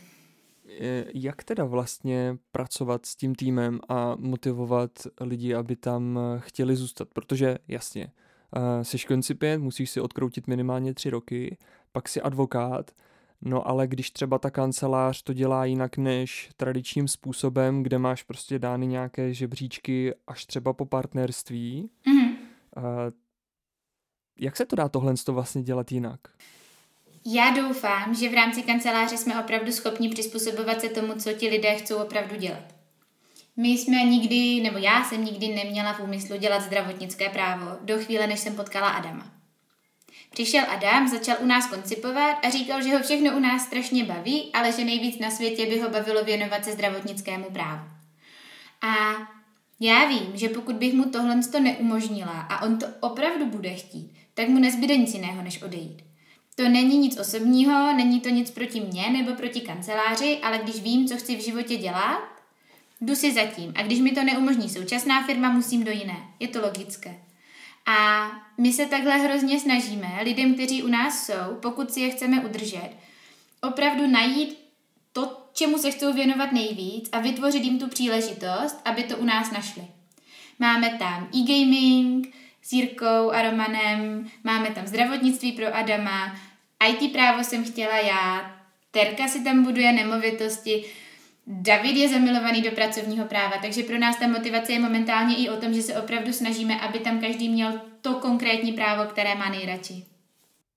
Eh, 0.82 1.04
jak 1.14 1.44
teda 1.44 1.64
vlastně 1.64 2.38
pracovat 2.52 3.06
s 3.06 3.16
tím 3.16 3.34
týmem 3.34 3.80
a 3.88 4.16
motivovat 4.18 4.90
lidi, 5.20 5.54
aby 5.54 5.76
tam 5.76 6.18
eh, 6.18 6.40
chtěli 6.40 6.76
zůstat? 6.76 7.08
Protože 7.12 7.58
jasně, 7.68 8.12
eh, 8.56 8.84
jsi 8.84 8.98
koncipient, 8.98 9.64
musíš 9.64 9.90
si 9.90 10.00
odkroutit 10.00 10.46
minimálně 10.46 10.94
tři 10.94 11.10
roky, 11.10 11.58
pak 11.92 12.08
si 12.08 12.20
advokát, 12.20 12.90
no 13.40 13.68
ale 13.68 13.86
když 13.86 14.10
třeba 14.10 14.38
ta 14.38 14.50
kancelář 14.50 15.22
to 15.22 15.32
dělá 15.32 15.64
jinak 15.64 15.96
než 15.96 16.50
tradičním 16.56 17.08
způsobem, 17.08 17.82
kde 17.82 17.98
máš 17.98 18.22
prostě 18.22 18.58
dány 18.58 18.86
nějaké 18.86 19.34
žebříčky 19.34 20.14
až 20.26 20.46
třeba 20.46 20.72
po 20.72 20.86
partnerství, 20.86 21.90
mm-hmm. 22.06 22.36
jak 24.38 24.56
se 24.56 24.66
to 24.66 24.76
dá 24.76 24.88
tohle 24.88 25.14
vlastně 25.28 25.62
dělat 25.62 25.92
jinak? 25.92 26.20
Já 27.26 27.50
doufám, 27.50 28.14
že 28.14 28.28
v 28.28 28.34
rámci 28.34 28.62
kanceláře 28.62 29.16
jsme 29.16 29.40
opravdu 29.40 29.72
schopni 29.72 30.08
přizpůsobovat 30.08 30.80
se 30.80 30.88
tomu, 30.88 31.14
co 31.14 31.32
ti 31.32 31.48
lidé 31.48 31.74
chcou 31.74 31.96
opravdu 31.96 32.36
dělat. 32.36 32.74
My 33.56 33.68
jsme 33.68 33.96
nikdy, 33.96 34.60
nebo 34.60 34.78
já 34.78 35.04
jsem 35.04 35.24
nikdy 35.24 35.48
neměla 35.48 35.92
v 35.92 36.00
úmyslu 36.00 36.36
dělat 36.36 36.62
zdravotnické 36.62 37.28
právo 37.28 37.66
do 37.80 37.98
chvíle, 37.98 38.26
než 38.26 38.40
jsem 38.40 38.56
potkala 38.56 38.88
Adama. 38.88 39.30
Přišel 40.30 40.64
Adam, 40.68 41.08
začal 41.08 41.36
u 41.40 41.46
nás 41.46 41.66
koncipovat 41.66 42.36
a 42.46 42.50
říkal, 42.50 42.82
že 42.82 42.96
ho 42.96 43.02
všechno 43.02 43.36
u 43.36 43.38
nás 43.38 43.62
strašně 43.62 44.04
baví, 44.04 44.50
ale 44.52 44.72
že 44.72 44.84
nejvíc 44.84 45.18
na 45.18 45.30
světě 45.30 45.66
by 45.66 45.80
ho 45.80 45.90
bavilo 45.90 46.24
věnovat 46.24 46.64
se 46.64 46.72
zdravotnickému 46.72 47.44
právu. 47.44 47.88
A 48.82 49.14
já 49.80 50.08
vím, 50.08 50.30
že 50.34 50.48
pokud 50.48 50.76
bych 50.76 50.92
mu 50.92 51.04
tohle 51.04 51.40
neumožnila 51.60 52.40
a 52.40 52.62
on 52.66 52.78
to 52.78 52.86
opravdu 53.00 53.46
bude 53.46 53.74
chtít, 53.74 54.14
tak 54.34 54.48
mu 54.48 54.58
nezbyde 54.58 54.96
nic 54.96 55.14
jiného, 55.14 55.42
než 55.42 55.62
odejít. 55.62 56.09
To 56.60 56.68
není 56.68 56.98
nic 56.98 57.18
osobního, 57.18 57.92
není 57.92 58.20
to 58.20 58.28
nic 58.28 58.50
proti 58.50 58.80
mně 58.80 59.10
nebo 59.10 59.34
proti 59.34 59.60
kanceláři, 59.60 60.38
ale 60.42 60.58
když 60.58 60.82
vím, 60.82 61.08
co 61.08 61.16
chci 61.16 61.36
v 61.36 61.44
životě 61.44 61.76
dělat, 61.76 62.22
jdu 63.00 63.14
si 63.14 63.32
zatím. 63.32 63.72
A 63.76 63.82
když 63.82 64.00
mi 64.00 64.10
to 64.10 64.24
neumožní 64.24 64.68
současná 64.68 65.26
firma, 65.26 65.52
musím 65.52 65.84
do 65.84 65.90
jiné. 65.90 66.16
Je 66.40 66.48
to 66.48 66.60
logické. 66.60 67.18
A 67.86 68.30
my 68.58 68.72
se 68.72 68.86
takhle 68.86 69.16
hrozně 69.16 69.60
snažíme 69.60 70.08
lidem, 70.22 70.54
kteří 70.54 70.82
u 70.82 70.88
nás 70.88 71.26
jsou, 71.26 71.54
pokud 71.62 71.90
si 71.90 72.00
je 72.00 72.10
chceme 72.10 72.40
udržet, 72.40 72.90
opravdu 73.62 74.06
najít 74.06 74.58
to, 75.12 75.36
čemu 75.52 75.78
se 75.78 75.90
chcou 75.90 76.12
věnovat 76.12 76.52
nejvíc 76.52 77.08
a 77.12 77.20
vytvořit 77.20 77.64
jim 77.64 77.78
tu 77.78 77.88
příležitost, 77.88 78.80
aby 78.84 79.02
to 79.02 79.16
u 79.16 79.24
nás 79.24 79.50
našli. 79.50 79.82
Máme 80.58 80.90
tam 80.98 81.28
e-gaming, 81.36 82.34
s 82.62 82.72
Jirkou 82.72 83.30
a 83.30 83.42
Romanem, 83.42 84.30
máme 84.44 84.70
tam 84.70 84.86
zdravotnictví 84.86 85.52
pro 85.52 85.76
Adama, 85.76 86.36
IT 86.88 87.12
právo 87.12 87.44
jsem 87.44 87.64
chtěla 87.64 87.98
já, 87.98 88.56
Terka 88.90 89.28
si 89.28 89.44
tam 89.44 89.64
buduje 89.64 89.92
nemovitosti, 89.92 90.84
David 91.46 91.96
je 91.96 92.08
zamilovaný 92.08 92.62
do 92.62 92.70
pracovního 92.70 93.26
práva, 93.26 93.56
takže 93.62 93.82
pro 93.82 93.98
nás 93.98 94.18
ta 94.18 94.28
motivace 94.28 94.72
je 94.72 94.80
momentálně 94.80 95.36
i 95.36 95.48
o 95.48 95.56
tom, 95.56 95.74
že 95.74 95.82
se 95.82 96.02
opravdu 96.02 96.32
snažíme, 96.32 96.80
aby 96.80 96.98
tam 96.98 97.20
každý 97.20 97.48
měl 97.48 97.80
to 98.00 98.14
konkrétní 98.14 98.72
právo, 98.72 99.10
které 99.10 99.34
má 99.34 99.48
nejradši. 99.48 100.04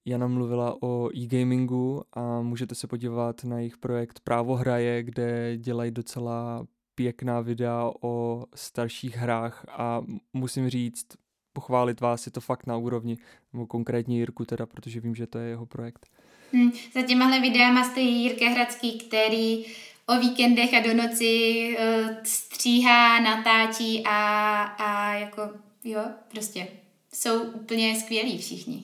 Jana 0.06 0.28
mluvila 0.28 0.84
o 0.84 1.10
e-gamingu 1.16 2.04
a 2.14 2.42
můžete 2.42 2.76
se 2.76 2.88
podívat 2.88 3.44
na 3.44 3.58
jejich 3.58 3.78
projekt 3.78 4.20
Právo 4.20 4.56
hraje, 4.56 5.04
kde 5.04 5.58
dělají 5.58 5.92
docela 5.92 6.66
pěkná 6.96 7.42
videa 7.42 7.92
o 8.02 8.46
starších 8.56 9.18
hrách 9.18 9.66
a 9.70 10.02
musím 10.34 10.70
říct, 10.70 11.08
pochválit 11.54 12.02
vás, 12.02 12.26
je 12.26 12.32
to 12.32 12.42
fakt 12.42 12.68
na 12.68 12.78
úrovni, 12.78 13.18
nebo 13.54 13.68
konkrétně 13.68 14.18
Jirku 14.18 14.46
teda, 14.46 14.66
protože 14.66 15.00
vím, 15.00 15.16
že 15.16 15.28
to 15.28 15.38
je 15.38 15.50
jeho 15.50 15.66
projekt. 15.66 16.08
Hmm, 16.54 16.72
za 16.94 17.02
těmahle 17.02 17.40
videama 17.40 17.84
stojí 17.84 18.24
Jirka 18.24 18.50
Hradský, 18.50 18.98
který 18.98 19.66
o 20.08 20.20
víkendech 20.20 20.74
a 20.74 20.80
do 20.80 20.94
noci 20.94 21.76
uh, 21.80 22.10
stříhá, 22.24 23.20
natáčí 23.20 24.04
a, 24.06 24.62
a 24.64 25.14
jako, 25.14 25.42
jo, 25.84 26.02
prostě 26.32 26.68
jsou 27.14 27.44
úplně 27.44 28.00
skvělí 28.00 28.38
všichni. 28.38 28.84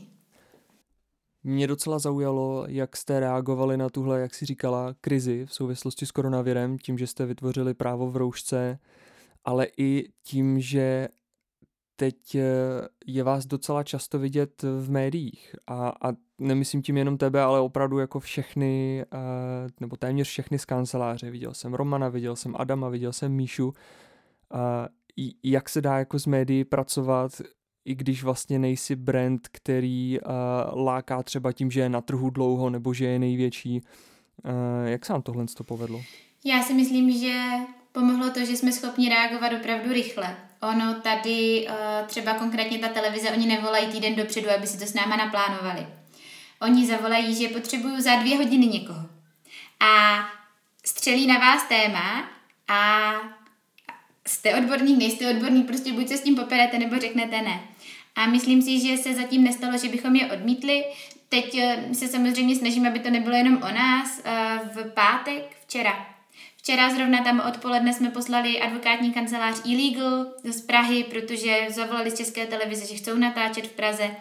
Mě 1.44 1.68
docela 1.68 2.00
zaujalo, 2.00 2.66
jak 2.68 2.98
jste 2.98 3.20
reagovali 3.20 3.78
na 3.78 3.90
tuhle, 3.90 4.20
jak 4.20 4.36
si 4.36 4.46
říkala, 4.46 4.96
krizi 5.02 5.46
v 5.46 5.54
souvislosti 5.54 6.06
s 6.06 6.12
koronavirem, 6.12 6.78
tím, 6.78 6.98
že 6.98 7.08
jste 7.08 7.26
vytvořili 7.26 7.74
právo 7.74 8.12
v 8.12 8.18
roušce, 8.18 8.80
ale 9.46 9.68
i 9.78 10.10
tím, 10.24 10.60
že 10.60 11.08
teď 12.00 12.36
eh, 12.36 12.42
je 13.06 13.24
vás 13.24 13.46
docela 13.46 13.84
často 13.84 14.20
vidět 14.20 14.64
v 14.64 14.92
médiích 14.92 15.56
a, 15.68 15.90
a 15.90 16.14
nemyslím 16.40 16.82
tím 16.82 16.98
jenom 16.98 17.18
tebe, 17.18 17.42
ale 17.42 17.60
opravdu 17.60 18.00
jako 18.00 18.20
všechny, 18.20 19.06
eh, 19.14 19.18
nebo 19.80 19.96
téměř 19.96 20.28
všechny 20.28 20.60
z 20.60 20.66
kanceláře. 20.66 21.32
Viděl 21.32 21.54
jsem 21.54 21.74
Romana, 21.74 22.10
viděl 22.10 22.36
jsem 22.36 22.56
Adama, 22.58 22.90
viděl 22.90 23.14
jsem 23.14 23.32
Míšu. 23.32 23.74
Jak 25.44 25.70
se 25.70 25.82
dá 25.82 25.98
jako 26.00 26.20
z 26.20 26.26
médií 26.26 26.64
pracovat, 26.64 27.42
i 27.86 27.96
když 27.96 28.24
vlastně 28.24 28.60
nejsi 28.60 28.96
brand, 28.96 29.48
který 29.52 30.20
láká 30.74 31.24
třeba 31.24 31.52
tím, 31.52 31.72
že 31.72 31.80
je 31.80 31.90
na 31.90 32.02
trhu 32.02 32.30
dlouho 32.30 32.70
nebo 32.70 32.94
že 32.94 33.06
je 33.06 33.20
největší. 33.20 33.82
Jak 34.86 35.06
se 35.06 35.14
vám 35.14 35.22
tohle 35.22 35.46
to 35.58 35.64
povedlo? 35.64 36.02
Já 36.46 36.64
si 36.64 36.74
myslím, 36.74 37.12
že 37.12 37.50
pomohlo 37.92 38.30
to, 38.30 38.40
že 38.40 38.58
jsme 38.58 38.72
schopni 38.72 39.10
reagovat 39.10 39.54
opravdu 39.54 39.94
rychle. 39.94 40.38
Ono 40.62 40.94
tady, 40.94 41.68
uh, 41.70 42.08
třeba 42.08 42.34
konkrétně 42.34 42.80
ta 42.80 42.88
televize, 42.88 43.32
oni 43.32 43.48
nevolají 43.48 43.88
týden 43.88 44.16
dopředu, 44.16 44.50
aby 44.58 44.68
si 44.68 44.80
to 44.80 44.86
s 44.86 44.94
náma 44.94 45.16
naplánovali. 45.16 45.88
Oni 46.62 46.88
zavolají, 46.88 47.36
že 47.36 47.48
potřebuju 47.48 48.02
za 48.02 48.16
dvě 48.16 48.38
hodiny 48.38 48.66
někoho. 48.66 49.10
A 49.80 50.20
střelí 50.86 51.28
na 51.28 51.38
vás 51.38 51.64
téma 51.64 52.30
a 52.68 53.12
jste 54.28 54.56
odborník, 54.56 54.98
nejste 54.98 55.30
odborník, 55.30 55.68
prostě 55.68 55.94
buď 55.94 56.08
se 56.08 56.18
s 56.18 56.22
tím 56.22 56.36
poperete, 56.36 56.80
nebo 56.80 57.00
řeknete 57.00 57.42
ne. 57.42 57.60
A 58.16 58.26
myslím 58.26 58.62
si, 58.62 58.80
že 58.80 58.98
se 58.98 59.14
zatím 59.14 59.44
nestalo, 59.44 59.78
že 59.78 59.90
bychom 59.90 60.16
je 60.16 60.32
odmítli. 60.32 60.86
Teď 61.30 61.56
eh, 61.56 61.84
se 61.94 62.08
samozřejmě 62.08 62.56
snažíme, 62.56 62.90
aby 62.90 63.00
to 63.00 63.10
nebylo 63.10 63.36
jenom 63.36 63.56
o 63.56 63.74
nás. 63.74 64.22
Eh, 64.24 64.60
v 64.74 64.92
pátek, 64.94 65.58
včera, 65.64 66.06
Včera 66.62 66.90
zrovna 66.90 67.24
tam 67.24 67.44
odpoledne 67.48 67.94
jsme 67.94 68.10
poslali 68.10 68.62
advokátní 68.62 69.14
kancelář 69.14 69.56
e-legal 69.66 70.26
z 70.44 70.62
Prahy, 70.62 71.04
protože 71.04 71.66
zavolali 71.70 72.12
z 72.12 72.18
České 72.18 72.46
televize, 72.46 72.86
že 72.86 72.96
chcou 72.96 73.18
natáčet 73.18 73.68
v 73.68 73.72
Praze. 73.72 74.12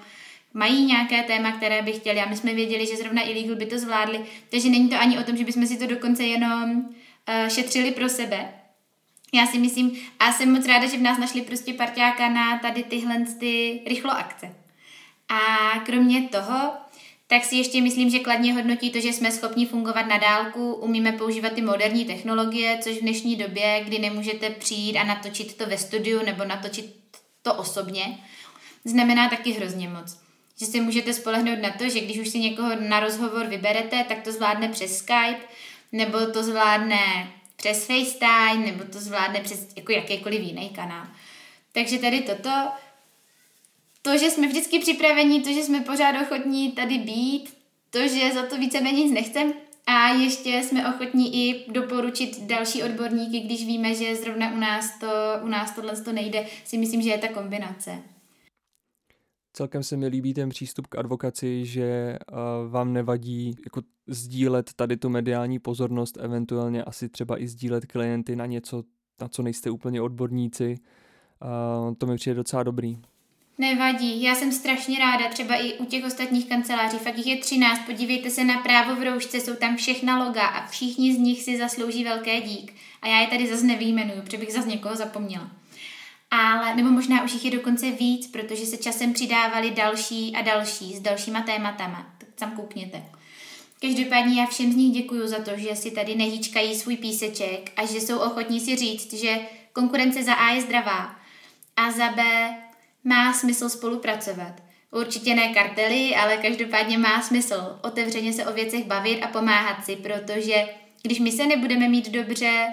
Mají 0.55 0.85
nějaké 0.85 1.23
téma, 1.23 1.53
které 1.53 1.83
by 1.83 1.93
chtěli 1.93 2.21
a 2.21 2.29
my 2.29 2.37
jsme 2.37 2.55
věděli, 2.55 2.87
že 2.87 2.97
zrovna 2.97 3.23
e-legal 3.29 3.57
by 3.57 3.67
to 3.67 3.79
zvládli. 3.79 4.21
Takže 4.51 4.69
není 4.69 4.89
to 4.89 4.97
ani 4.97 5.19
o 5.19 5.23
tom, 5.23 5.37
že 5.37 5.45
bychom 5.45 5.67
si 5.67 5.79
to 5.79 5.87
dokonce 5.87 6.25
jenom 6.25 6.71
uh, 6.75 7.49
šetřili 7.49 7.91
pro 7.91 8.09
sebe. 8.09 8.49
Já 9.35 9.47
si 9.47 9.59
myslím, 9.59 9.99
a 10.19 10.33
jsem 10.33 10.53
moc 10.53 10.67
ráda, 10.67 10.87
že 10.87 10.97
v 10.97 11.03
nás 11.03 11.19
našli 11.19 11.43
prostě 11.43 11.73
parťáka 11.73 12.29
na 12.29 12.59
tady 12.59 12.83
tyhle 12.83 13.25
ty 13.41 13.81
rychlo 13.87 14.11
akce. 14.11 14.55
A 15.29 15.39
kromě 15.87 16.23
toho 16.23 16.73
tak 17.31 17.45
si 17.45 17.57
ještě 17.57 17.81
myslím, 17.81 18.11
že 18.11 18.19
kladně 18.19 18.55
hodnotí 18.55 18.91
to, 18.91 19.01
že 19.01 19.09
jsme 19.09 19.33
schopni 19.33 19.67
fungovat 19.67 20.07
na 20.07 20.19
dálku, 20.19 20.75
umíme 20.75 21.13
používat 21.13 21.53
ty 21.53 21.63
moderní 21.63 22.05
technologie, 22.05 22.79
což 22.83 22.97
v 22.97 23.01
dnešní 23.01 23.37
době, 23.37 23.83
kdy 23.85 23.99
nemůžete 23.99 24.51
přijít 24.51 24.97
a 24.97 25.05
natočit 25.05 25.57
to 25.57 25.67
ve 25.67 25.79
studiu 25.79 26.25
nebo 26.25 26.45
natočit 26.45 26.95
to 27.43 27.55
osobně, 27.55 28.19
znamená 28.85 29.29
taky 29.29 29.53
hrozně 29.53 29.89
moc. 29.89 30.19
Že 30.61 30.67
si 30.67 30.81
můžete 30.81 31.15
spolehnout 31.15 31.59
na 31.59 31.71
to, 31.71 31.89
že 31.89 32.01
když 32.01 32.19
už 32.19 32.29
si 32.29 32.39
někoho 32.39 32.71
na 32.81 33.01
rozhovor 33.01 33.47
vyberete, 33.47 34.05
tak 34.05 34.23
to 34.23 34.33
zvládne 34.33 34.69
přes 34.69 34.99
Skype, 34.99 35.41
nebo 35.93 36.27
to 36.27 36.43
zvládne 36.43 37.33
přes 37.57 37.87
FaceTime, 37.87 38.67
nebo 38.67 38.85
to 38.85 39.01
zvládne 39.01 39.41
přes 39.41 39.67
jako 39.77 39.93
jakýkoliv 39.93 40.41
jiný 40.41 40.69
kanál. 40.69 41.07
Takže 41.73 41.99
tady 41.99 42.21
toto 42.21 42.51
to, 44.09 44.19
že 44.19 44.31
jsme 44.31 44.49
vždycky 44.49 44.79
připraveni, 44.79 45.43
to, 45.43 45.53
že 45.53 45.63
jsme 45.63 45.81
pořád 45.81 46.23
ochotní 46.23 46.73
tady 46.73 46.99
být, 46.99 47.57
to, 47.91 47.99
že 48.09 48.35
za 48.35 48.47
to 48.47 48.59
víceméně 48.59 49.05
nic 49.05 49.13
nechcem 49.13 49.53
a 49.87 50.09
ještě 50.09 50.63
jsme 50.63 50.95
ochotní 50.95 51.35
i 51.35 51.73
doporučit 51.73 52.47
další 52.47 52.83
odborníky, 52.83 53.41
když 53.41 53.67
víme, 53.67 53.95
že 53.95 54.17
zrovna 54.17 54.53
u 54.53 54.57
nás, 54.57 54.99
to, 54.99 55.07
u 55.43 55.49
nás 55.49 55.75
tohle 55.75 55.97
to 55.97 56.13
nejde, 56.13 56.47
si 56.65 56.79
myslím, 56.79 57.03
že 57.03 57.11
je 57.11 57.19
ta 57.19 57.29
kombinace. 57.29 57.99
Celkem 59.53 59.83
se 59.83 59.97
mi 59.97 60.07
líbí 60.07 60.35
ten 60.35 60.49
přístup 60.49 60.87
k 60.87 60.99
advokaci, 60.99 61.67
že 61.67 62.19
uh, 62.33 62.71
vám 62.73 62.93
nevadí 62.93 63.55
jako 63.65 63.83
sdílet 64.07 64.73
tady 64.73 64.97
tu 64.97 65.09
mediální 65.09 65.59
pozornost, 65.59 66.19
eventuálně 66.21 66.85
asi 66.85 67.09
třeba 67.09 67.43
i 67.43 67.49
sdílet 67.49 67.87
klienty 67.87 68.37
na 68.37 68.47
něco, 68.47 68.85
na 69.21 69.29
co 69.29 69.43
nejste 69.43 69.71
úplně 69.71 70.03
odborníci. 70.03 70.77
Uh, 71.89 71.95
to 71.95 72.07
mi 72.07 72.17
přijde 72.17 72.35
docela 72.35 72.63
dobrý. 72.63 72.99
Nevadí, 73.61 74.23
já 74.23 74.35
jsem 74.35 74.53
strašně 74.53 74.99
ráda, 74.99 75.29
třeba 75.29 75.55
i 75.55 75.73
u 75.73 75.85
těch 75.85 76.05
ostatních 76.05 76.49
kanceláří, 76.49 76.99
fakt 76.99 77.19
jich 77.19 77.27
je 77.27 77.37
13, 77.37 77.87
podívejte 77.87 78.31
se 78.31 78.45
na 78.45 78.59
právo 78.59 78.97
v 78.97 79.03
roušce, 79.03 79.41
jsou 79.41 79.55
tam 79.55 79.77
všechna 79.77 80.25
loga 80.25 80.47
a 80.47 80.69
všichni 80.69 81.15
z 81.15 81.19
nich 81.19 81.43
si 81.43 81.59
zaslouží 81.59 82.05
velké 82.05 82.41
dík. 82.41 82.75
A 83.03 83.09
já 83.09 83.21
je 83.21 83.27
tady 83.27 83.47
zase 83.47 83.67
nevýjmenuju, 83.67 84.23
protože 84.23 84.37
bych 84.37 84.53
zase 84.53 84.69
někoho 84.69 84.97
zapomněla. 84.97 85.51
Ale, 86.31 86.77
nebo 86.77 86.91
možná 86.91 87.25
už 87.25 87.33
jich 87.33 87.45
je 87.45 87.51
dokonce 87.51 87.91
víc, 87.91 88.27
protože 88.27 88.67
se 88.67 88.77
časem 88.77 89.13
přidávali 89.13 89.71
další 89.71 90.37
a 90.37 90.43
další 90.43 90.97
s 90.97 91.01
dalšíma 91.01 91.43
tématama. 91.43 92.15
Tak 92.19 92.29
tam 92.35 92.51
koukněte. 92.51 93.03
Každopádně 93.81 94.41
já 94.41 94.47
všem 94.47 94.73
z 94.73 94.77
nich 94.77 94.93
děkuju 94.93 95.29
za 95.29 95.43
to, 95.43 95.51
že 95.57 95.77
si 95.77 95.91
tady 95.91 96.15
nehýčkají 96.15 96.75
svůj 96.75 96.97
píseček 96.97 97.73
a 97.77 97.87
že 97.87 98.01
jsou 98.01 98.19
ochotní 98.19 98.61
si 98.61 98.77
říct, 98.77 99.13
že 99.13 99.39
konkurence 99.73 100.23
za 100.23 100.35
A 100.35 100.51
je 100.51 100.63
zdravá 100.63 101.17
a 101.77 101.91
za 101.91 102.09
B 102.09 102.23
má 103.05 103.33
smysl 103.33 103.69
spolupracovat. 103.69 104.63
Určitě 104.93 105.35
ne 105.35 105.55
kartely, 105.55 106.15
ale 106.17 106.37
každopádně 106.37 106.99
má 106.99 107.23
smysl 107.23 107.79
otevřeně 107.83 108.33
se 108.33 108.47
o 108.47 108.53
věcech 108.53 108.85
bavit 108.85 109.23
a 109.23 109.27
pomáhat 109.27 109.85
si, 109.85 109.97
protože 109.97 110.69
když 111.03 111.19
my 111.19 111.33
se 111.33 111.47
nebudeme 111.47 111.89
mít 111.89 112.11
dobře, 112.11 112.67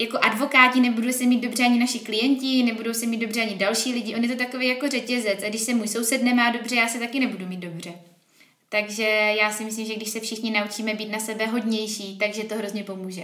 jako 0.00 0.18
advokáti 0.22 0.80
nebudou 0.80 1.12
se 1.12 1.24
mít 1.24 1.40
dobře 1.40 1.64
ani 1.64 1.78
naši 1.78 1.98
klienti, 1.98 2.62
nebudou 2.62 2.94
se 2.94 3.06
mít 3.06 3.20
dobře 3.20 3.42
ani 3.42 3.54
další 3.54 3.92
lidi. 3.92 4.14
On 4.14 4.22
je 4.22 4.28
to 4.28 4.44
takový 4.44 4.68
jako 4.68 4.88
řetězec 4.88 5.42
a 5.42 5.48
když 5.48 5.60
se 5.60 5.74
můj 5.74 5.88
soused 5.88 6.22
nemá 6.22 6.50
dobře, 6.50 6.76
já 6.76 6.88
se 6.88 6.98
taky 6.98 7.20
nebudu 7.20 7.46
mít 7.46 7.60
dobře. 7.60 7.92
Takže 8.68 9.34
já 9.40 9.52
si 9.52 9.64
myslím, 9.64 9.86
že 9.86 9.94
když 9.94 10.08
se 10.08 10.20
všichni 10.20 10.50
naučíme 10.50 10.94
být 10.94 11.10
na 11.10 11.18
sebe 11.18 11.46
hodnější, 11.46 12.18
takže 12.18 12.44
to 12.44 12.54
hrozně 12.54 12.84
pomůže. 12.84 13.22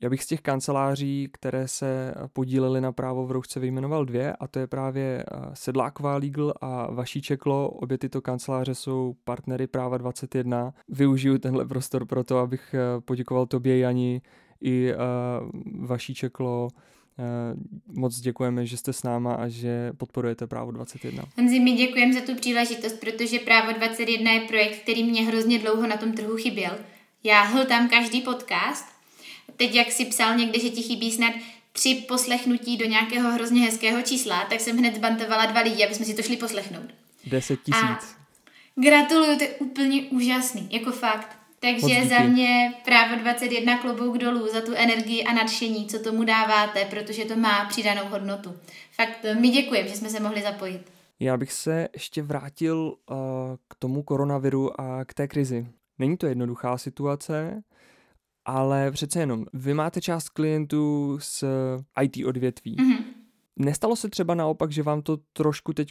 Já 0.00 0.10
bych 0.10 0.22
z 0.22 0.26
těch 0.26 0.40
kanceláří, 0.40 1.28
které 1.32 1.68
se 1.68 2.14
podílely 2.32 2.80
na 2.80 2.92
právo 2.92 3.26
v 3.26 3.30
roušce, 3.30 3.60
vyjmenoval 3.60 4.04
dvě 4.04 4.32
a 4.32 4.46
to 4.46 4.58
je 4.58 4.66
právě 4.66 5.24
eh, 5.32 5.40
Sedláková 5.54 6.16
Legal 6.16 6.54
a 6.60 6.90
Vaší 6.90 7.22
Čeklo. 7.22 7.68
Obě 7.68 7.98
tyto 7.98 8.20
kanceláře 8.20 8.74
jsou 8.74 9.16
partnery 9.24 9.66
práva 9.66 9.98
21. 9.98 10.74
Využiju 10.88 11.38
tenhle 11.38 11.66
prostor 11.66 12.06
pro 12.06 12.24
to, 12.24 12.38
abych 12.38 12.74
eh, 12.74 13.00
poděkoval 13.00 13.46
tobě, 13.46 13.78
Jani, 13.78 14.22
i 14.60 14.92
Vaší 15.80 16.14
Čeklo. 16.14 16.68
Moc 17.86 18.20
děkujeme, 18.20 18.66
že 18.66 18.76
jste 18.76 18.92
s 18.92 19.02
náma 19.02 19.34
a 19.34 19.48
že 19.48 19.92
podporujete 19.96 20.46
právo 20.46 20.70
21. 20.70 21.24
Honzi, 21.38 21.60
my 21.60 21.72
děkujeme 21.72 22.12
za 22.12 22.20
tu 22.20 22.34
příležitost, 22.34 23.00
protože 23.00 23.38
právo 23.38 23.72
21 23.72 24.32
je 24.32 24.40
projekt, 24.40 24.78
který 24.82 25.04
mě 25.04 25.22
hrozně 25.22 25.58
dlouho 25.58 25.86
na 25.86 25.96
tom 25.96 26.12
trhu 26.12 26.36
chyběl. 26.36 26.72
Já 27.24 27.42
hltám 27.42 27.88
každý 27.88 28.20
podcast 28.20 28.95
teď 29.56 29.74
jak 29.74 29.92
si 29.92 30.04
psal 30.04 30.36
někde, 30.36 30.60
že 30.60 30.70
ti 30.70 30.82
chybí 30.82 31.12
snad 31.12 31.32
tři 31.72 32.04
poslechnutí 32.08 32.76
do 32.76 32.86
nějakého 32.86 33.30
hrozně 33.30 33.60
hezkého 33.60 34.02
čísla, 34.02 34.44
tak 34.44 34.60
jsem 34.60 34.78
hned 34.78 34.94
zbantovala 34.96 35.46
dva 35.46 35.60
lidi, 35.60 35.84
aby 35.84 35.94
jsme 35.94 36.04
si 36.04 36.14
to 36.14 36.22
šli 36.22 36.36
poslechnout. 36.36 36.86
Deset 37.26 37.60
tisíc. 37.62 38.16
Gratuluju, 38.76 39.38
to 39.38 39.44
je 39.44 39.48
úplně 39.48 40.02
úžasný, 40.02 40.68
jako 40.70 40.92
fakt. 40.92 41.36
Takže 41.60 42.06
za 42.08 42.18
mě 42.18 42.74
právo 42.84 43.14
21 43.16 43.78
klobouk 43.78 44.18
dolů 44.18 44.48
za 44.52 44.60
tu 44.60 44.74
energii 44.74 45.24
a 45.24 45.32
nadšení, 45.32 45.86
co 45.86 45.98
tomu 45.98 46.24
dáváte, 46.24 46.84
protože 46.84 47.24
to 47.24 47.36
má 47.36 47.64
přidanou 47.64 48.08
hodnotu. 48.08 48.56
Fakt 48.92 49.18
my 49.40 49.48
děkujeme, 49.48 49.88
že 49.88 49.96
jsme 49.96 50.08
se 50.08 50.20
mohli 50.20 50.42
zapojit. 50.42 50.92
Já 51.20 51.36
bych 51.36 51.52
se 51.52 51.88
ještě 51.92 52.22
vrátil 52.22 52.76
uh, 52.78 53.16
k 53.68 53.74
tomu 53.78 54.02
koronaviru 54.02 54.80
a 54.80 55.04
k 55.04 55.14
té 55.14 55.28
krizi. 55.28 55.66
Není 55.98 56.16
to 56.16 56.26
jednoduchá 56.26 56.78
situace, 56.78 57.62
ale 58.46 58.90
přece 58.90 59.20
jenom, 59.20 59.44
vy 59.52 59.74
máte 59.74 60.00
část 60.00 60.28
klientů 60.28 61.18
z 61.20 61.44
IT 62.02 62.26
odvětví. 62.26 62.76
Mm-hmm. 62.76 63.04
Nestalo 63.56 63.96
se 63.96 64.08
třeba 64.10 64.34
naopak, 64.34 64.72
že 64.72 64.82
vám 64.82 65.02
to 65.02 65.18
trošku 65.32 65.72
teď 65.72 65.88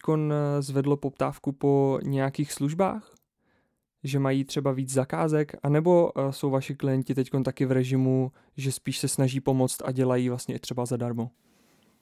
zvedlo 0.60 0.98
poptávku 0.98 1.52
po 1.52 2.00
nějakých 2.04 2.52
službách? 2.52 3.16
Že 4.04 4.20
mají 4.20 4.44
třeba 4.44 4.72
víc 4.72 4.94
zakázek? 4.94 5.56
A 5.64 5.70
nebo 5.70 6.12
eh, 6.16 6.34
jsou 6.34 6.50
vaši 6.50 6.76
klienti 6.76 7.16
teď 7.16 7.30
taky 7.46 7.66
v 7.66 7.72
režimu, 7.72 8.32
že 8.58 8.72
spíš 8.72 9.00
se 9.00 9.08
snaží 9.08 9.40
pomoct 9.40 9.82
a 9.86 9.92
dělají 9.92 10.30
vlastně 10.30 10.60
třeba 10.60 10.86
zadarmo? 10.86 11.32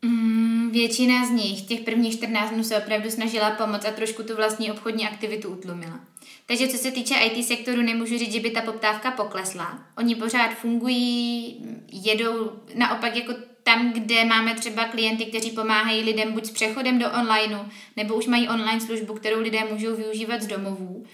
Mm, 0.06 0.72
většina 0.72 1.28
z 1.28 1.30
nich, 1.30 1.62
těch 1.62 1.82
prvních 1.82 2.14
14 2.14 2.54
dnů 2.54 2.64
se 2.64 2.78
opravdu 2.78 3.12
snažila 3.12 3.52
pomoct 3.52 3.86
a 3.86 3.92
trošku 3.92 4.24
tu 4.24 4.36
vlastní 4.36 4.72
obchodní 4.72 5.08
aktivitu 5.08 5.50
utlumila. 5.50 6.00
Takže 6.46 6.68
co 6.68 6.78
se 6.78 6.92
týče 6.92 7.16
IT 7.16 7.46
sektoru, 7.46 7.82
nemůžu 7.82 8.18
říct, 8.18 8.34
že 8.34 8.40
by 8.40 8.52
ta 8.52 8.62
poptávka 8.62 9.12
poklesla. 9.12 9.80
Oni 9.98 10.16
pořád 10.16 10.54
fungují, 10.54 11.58
jedou 11.92 12.52
naopak 12.76 13.16
jako 13.16 13.34
tam, 13.64 13.94
kde 13.94 14.26
máme 14.26 14.56
třeba 14.56 14.86
klienty, 14.86 15.26
kteří 15.26 15.52
pomáhají 15.52 16.02
lidem 16.02 16.32
buď 16.32 16.46
s 16.46 16.52
přechodem 16.52 17.00
do 17.00 17.12
onlineu, 17.12 17.60
nebo 17.98 18.16
už 18.16 18.28
mají 18.28 18.50
online 18.50 18.82
službu, 18.82 19.14
kterou 19.14 19.42
lidé 19.42 19.60
můžou 19.72 19.96
využívat 19.96 20.42
z 20.42 20.48
domovů, 20.48 21.06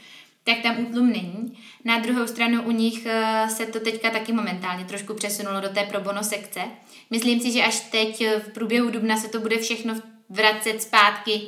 tak 0.43 0.57
tam 0.63 0.79
útlum 0.79 1.09
není. 1.09 1.57
Na 1.85 1.99
druhou 1.99 2.27
stranu 2.27 2.63
u 2.63 2.71
nich 2.71 3.05
eh, 3.05 3.47
se 3.49 3.65
to 3.65 3.79
teďka 3.79 4.09
taky 4.09 4.33
momentálně 4.33 4.85
trošku 4.85 5.13
přesunulo 5.13 5.61
do 5.61 5.69
té 5.69 5.83
pro 5.83 6.01
bono 6.01 6.23
sekce. 6.23 6.61
Myslím 7.09 7.39
si, 7.39 7.51
že 7.51 7.63
až 7.63 7.79
teď 7.79 8.21
eh, 8.21 8.39
v 8.39 8.53
průběhu 8.53 8.89
dubna 8.89 9.17
se 9.17 9.27
to 9.27 9.39
bude 9.39 9.57
všechno 9.57 9.95
vracet 10.29 10.81
zpátky 10.81 11.41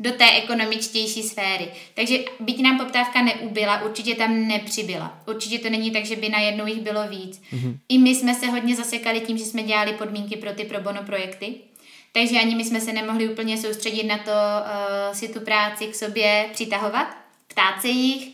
do 0.00 0.12
té 0.12 0.30
ekonomičtější 0.30 1.22
sféry. 1.22 1.68
Takže 1.94 2.18
byť 2.40 2.62
nám 2.62 2.78
poptávka 2.78 3.22
neubyla, 3.22 3.82
určitě 3.82 4.14
tam 4.14 4.48
nepřibyla. 4.48 5.22
Určitě 5.26 5.58
to 5.58 5.70
není 5.70 5.90
tak, 5.90 6.04
že 6.04 6.16
by 6.16 6.28
najednou 6.28 6.66
jich 6.66 6.80
bylo 6.80 7.08
víc. 7.08 7.42
Mm-hmm. 7.52 7.78
I 7.88 7.98
my 7.98 8.14
jsme 8.14 8.34
se 8.34 8.46
hodně 8.46 8.76
zasekali 8.76 9.20
tím, 9.20 9.38
že 9.38 9.44
jsme 9.44 9.62
dělali 9.62 9.92
podmínky 9.92 10.36
pro 10.36 10.52
ty 10.52 10.64
pro 10.64 10.80
bono 10.80 11.02
projekty. 11.02 11.54
Takže 12.12 12.40
ani 12.40 12.54
my 12.54 12.64
jsme 12.64 12.80
se 12.80 12.92
nemohli 12.92 13.28
úplně 13.28 13.58
soustředit 13.58 14.04
na 14.04 14.18
to 14.18 14.30
uh, 14.30 15.14
si 15.14 15.28
tu 15.28 15.40
práci 15.40 15.86
k 15.86 15.94
sobě 15.94 16.48
přitahovat, 16.52 17.16
ptát 17.48 17.80
se 17.80 17.88
jich, 17.88 18.32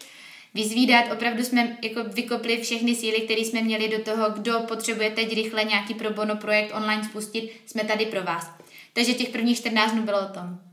vyzvídat. 0.54 1.04
Opravdu 1.12 1.44
jsme 1.44 1.76
jako 1.82 2.04
vykopli 2.04 2.56
všechny 2.56 2.94
síly, 2.94 3.20
které 3.20 3.40
jsme 3.40 3.62
měli 3.62 3.88
do 3.88 3.98
toho, 3.98 4.30
kdo 4.30 4.60
potřebuje 4.60 5.10
teď 5.10 5.34
rychle 5.34 5.64
nějaký 5.64 5.94
pro 5.94 6.10
bono 6.10 6.36
projekt 6.36 6.74
online 6.74 7.04
spustit, 7.04 7.60
jsme 7.66 7.84
tady 7.84 8.06
pro 8.06 8.22
vás. 8.22 8.50
Takže 8.92 9.14
těch 9.14 9.28
prvních 9.28 9.58
14 9.58 9.92
dnů 9.92 10.02
bylo 10.02 10.20
o 10.20 10.32
tom. 10.34 10.69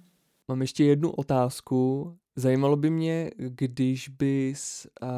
Mám 0.50 0.62
ještě 0.62 0.84
jednu 0.84 1.12
otázku. 1.12 2.14
Zajímalo 2.36 2.76
by 2.76 2.90
mě, 2.90 3.32
když 3.38 4.10
bys 4.10 4.88
uh, 5.02 5.10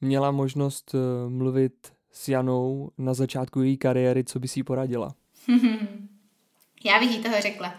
měla 0.00 0.30
možnost 0.30 0.94
uh, 0.94 1.30
mluvit 1.30 1.92
s 2.10 2.28
Janou 2.28 2.90
na 2.98 3.14
začátku 3.14 3.62
její 3.62 3.76
kariéry, 3.76 4.24
co 4.24 4.38
bys 4.40 4.56
jí 4.56 4.62
poradila? 4.62 5.14
Já 6.84 7.00
bych 7.00 7.10
jí 7.10 7.22
toho 7.22 7.40
řekla. 7.40 7.74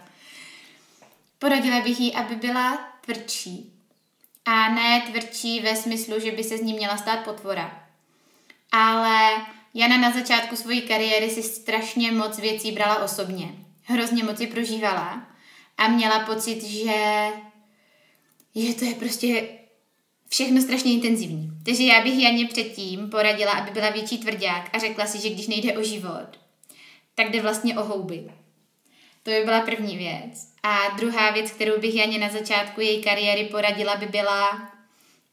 Poradila 1.38 1.80
bych 1.80 2.00
jí, 2.00 2.14
aby 2.14 2.36
byla 2.36 2.78
tvrdší. 3.00 3.72
A 4.44 4.68
ne 4.74 5.02
tvrdší 5.10 5.60
ve 5.60 5.76
smyslu, 5.76 6.20
že 6.20 6.32
by 6.32 6.44
se 6.44 6.58
z 6.58 6.62
ní 6.62 6.72
měla 6.72 6.96
stát 6.96 7.24
potvora. 7.24 7.82
Ale 8.72 9.46
Jana 9.74 9.98
na 9.98 10.10
začátku 10.10 10.56
své 10.56 10.80
kariéry 10.80 11.30
si 11.30 11.42
strašně 11.42 12.12
moc 12.12 12.38
věcí 12.38 12.72
brala 12.72 13.04
osobně. 13.04 13.54
Hrozně 13.82 14.24
moc 14.24 14.40
ji 14.40 14.46
prožívala 14.46 15.33
a 15.78 15.88
měla 15.88 16.20
pocit, 16.20 16.62
že, 16.62 17.28
že 18.54 18.74
to 18.74 18.84
je 18.84 18.94
prostě 18.94 19.48
všechno 20.28 20.60
strašně 20.60 20.92
intenzivní. 20.92 21.50
Takže 21.64 21.82
já 21.82 22.02
bych 22.02 22.18
Janě 22.18 22.46
předtím 22.46 23.10
poradila, 23.10 23.52
aby 23.52 23.70
byla 23.70 23.90
větší 23.90 24.18
tvrdák 24.18 24.70
a 24.72 24.78
řekla 24.78 25.06
si, 25.06 25.20
že 25.20 25.30
když 25.30 25.46
nejde 25.46 25.78
o 25.78 25.82
život, 25.82 26.26
tak 27.14 27.30
jde 27.30 27.42
vlastně 27.42 27.78
o 27.78 27.84
houby. 27.84 28.24
To 29.22 29.30
by 29.30 29.40
byla 29.44 29.60
první 29.60 29.96
věc. 29.96 30.48
A 30.62 30.88
druhá 30.96 31.30
věc, 31.30 31.50
kterou 31.50 31.80
bych 31.80 31.94
Janě 31.94 32.18
na 32.18 32.28
začátku 32.28 32.80
její 32.80 33.02
kariéry 33.02 33.44
poradila, 33.44 33.96
by 33.96 34.06
byla, 34.06 34.72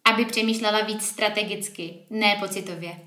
aby 0.05 0.25
přemýšlela 0.25 0.81
víc 0.81 1.05
strategicky, 1.05 1.93
ne 2.09 2.37
pocitově. 2.39 2.99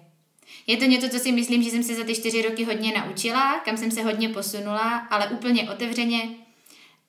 Je 0.67 0.77
to 0.77 0.85
něco, 0.85 1.09
co 1.09 1.19
si 1.19 1.33
myslím, 1.33 1.63
že 1.63 1.71
jsem 1.71 1.83
se 1.83 1.95
za 1.95 2.05
ty 2.05 2.15
čtyři 2.15 2.43
roky 2.43 2.65
hodně 2.65 2.93
naučila, 2.93 3.61
kam 3.61 3.77
jsem 3.77 3.91
se 3.91 4.03
hodně 4.03 4.29
posunula, 4.29 4.99
ale 5.11 5.27
úplně 5.27 5.71
otevřeně, 5.71 6.29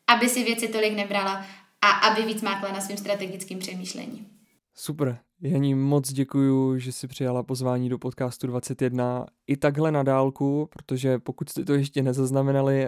aby 0.07 0.29
si 0.29 0.43
věci 0.43 0.67
tolik 0.67 0.93
nebrala 0.93 1.45
a 1.81 1.89
aby 1.89 2.21
víc 2.21 2.41
mákla 2.41 2.71
na 2.71 2.81
svým 2.81 2.97
strategickým 2.97 3.59
přemýšlení. 3.59 4.27
Super. 4.75 5.17
Janí 5.41 5.75
moc 5.75 6.11
děkuju, 6.11 6.77
že 6.79 6.91
si 6.91 7.07
přijala 7.07 7.43
pozvání 7.43 7.89
do 7.89 7.97
podcastu 7.97 8.47
21 8.47 9.25
i 9.47 9.57
takhle 9.57 9.91
na 9.91 10.03
dálku, 10.03 10.69
protože 10.69 11.19
pokud 11.19 11.49
jste 11.49 11.65
to 11.65 11.73
ještě 11.73 12.03
nezaznamenali, 12.03 12.87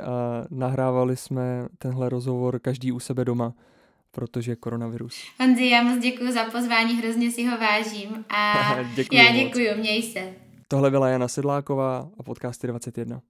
nahrávali 0.49 1.17
jsme 1.17 1.67
tenhle 1.77 2.09
rozhovor 2.09 2.59
každý 2.59 2.91
u 2.91 2.99
sebe 2.99 3.25
doma, 3.25 3.53
protože 4.11 4.55
koronavirus. 4.55 5.23
Honzi, 5.39 5.65
já 5.65 5.83
moc 5.83 5.99
děkuji 5.99 6.31
za 6.31 6.45
pozvání, 6.45 6.97
hrozně 6.97 7.31
si 7.31 7.45
ho 7.45 7.57
vážím 7.57 8.25
a 8.29 8.53
děkuju 8.95 9.21
já 9.21 9.43
děkuji, 9.43 9.75
měj 9.77 10.03
se. 10.03 10.33
Tohle 10.67 10.91
byla 10.91 11.09
Jana 11.09 11.27
Sedláková 11.27 12.09
a 12.19 12.23
podcasty 12.23 12.67
21. 12.67 13.21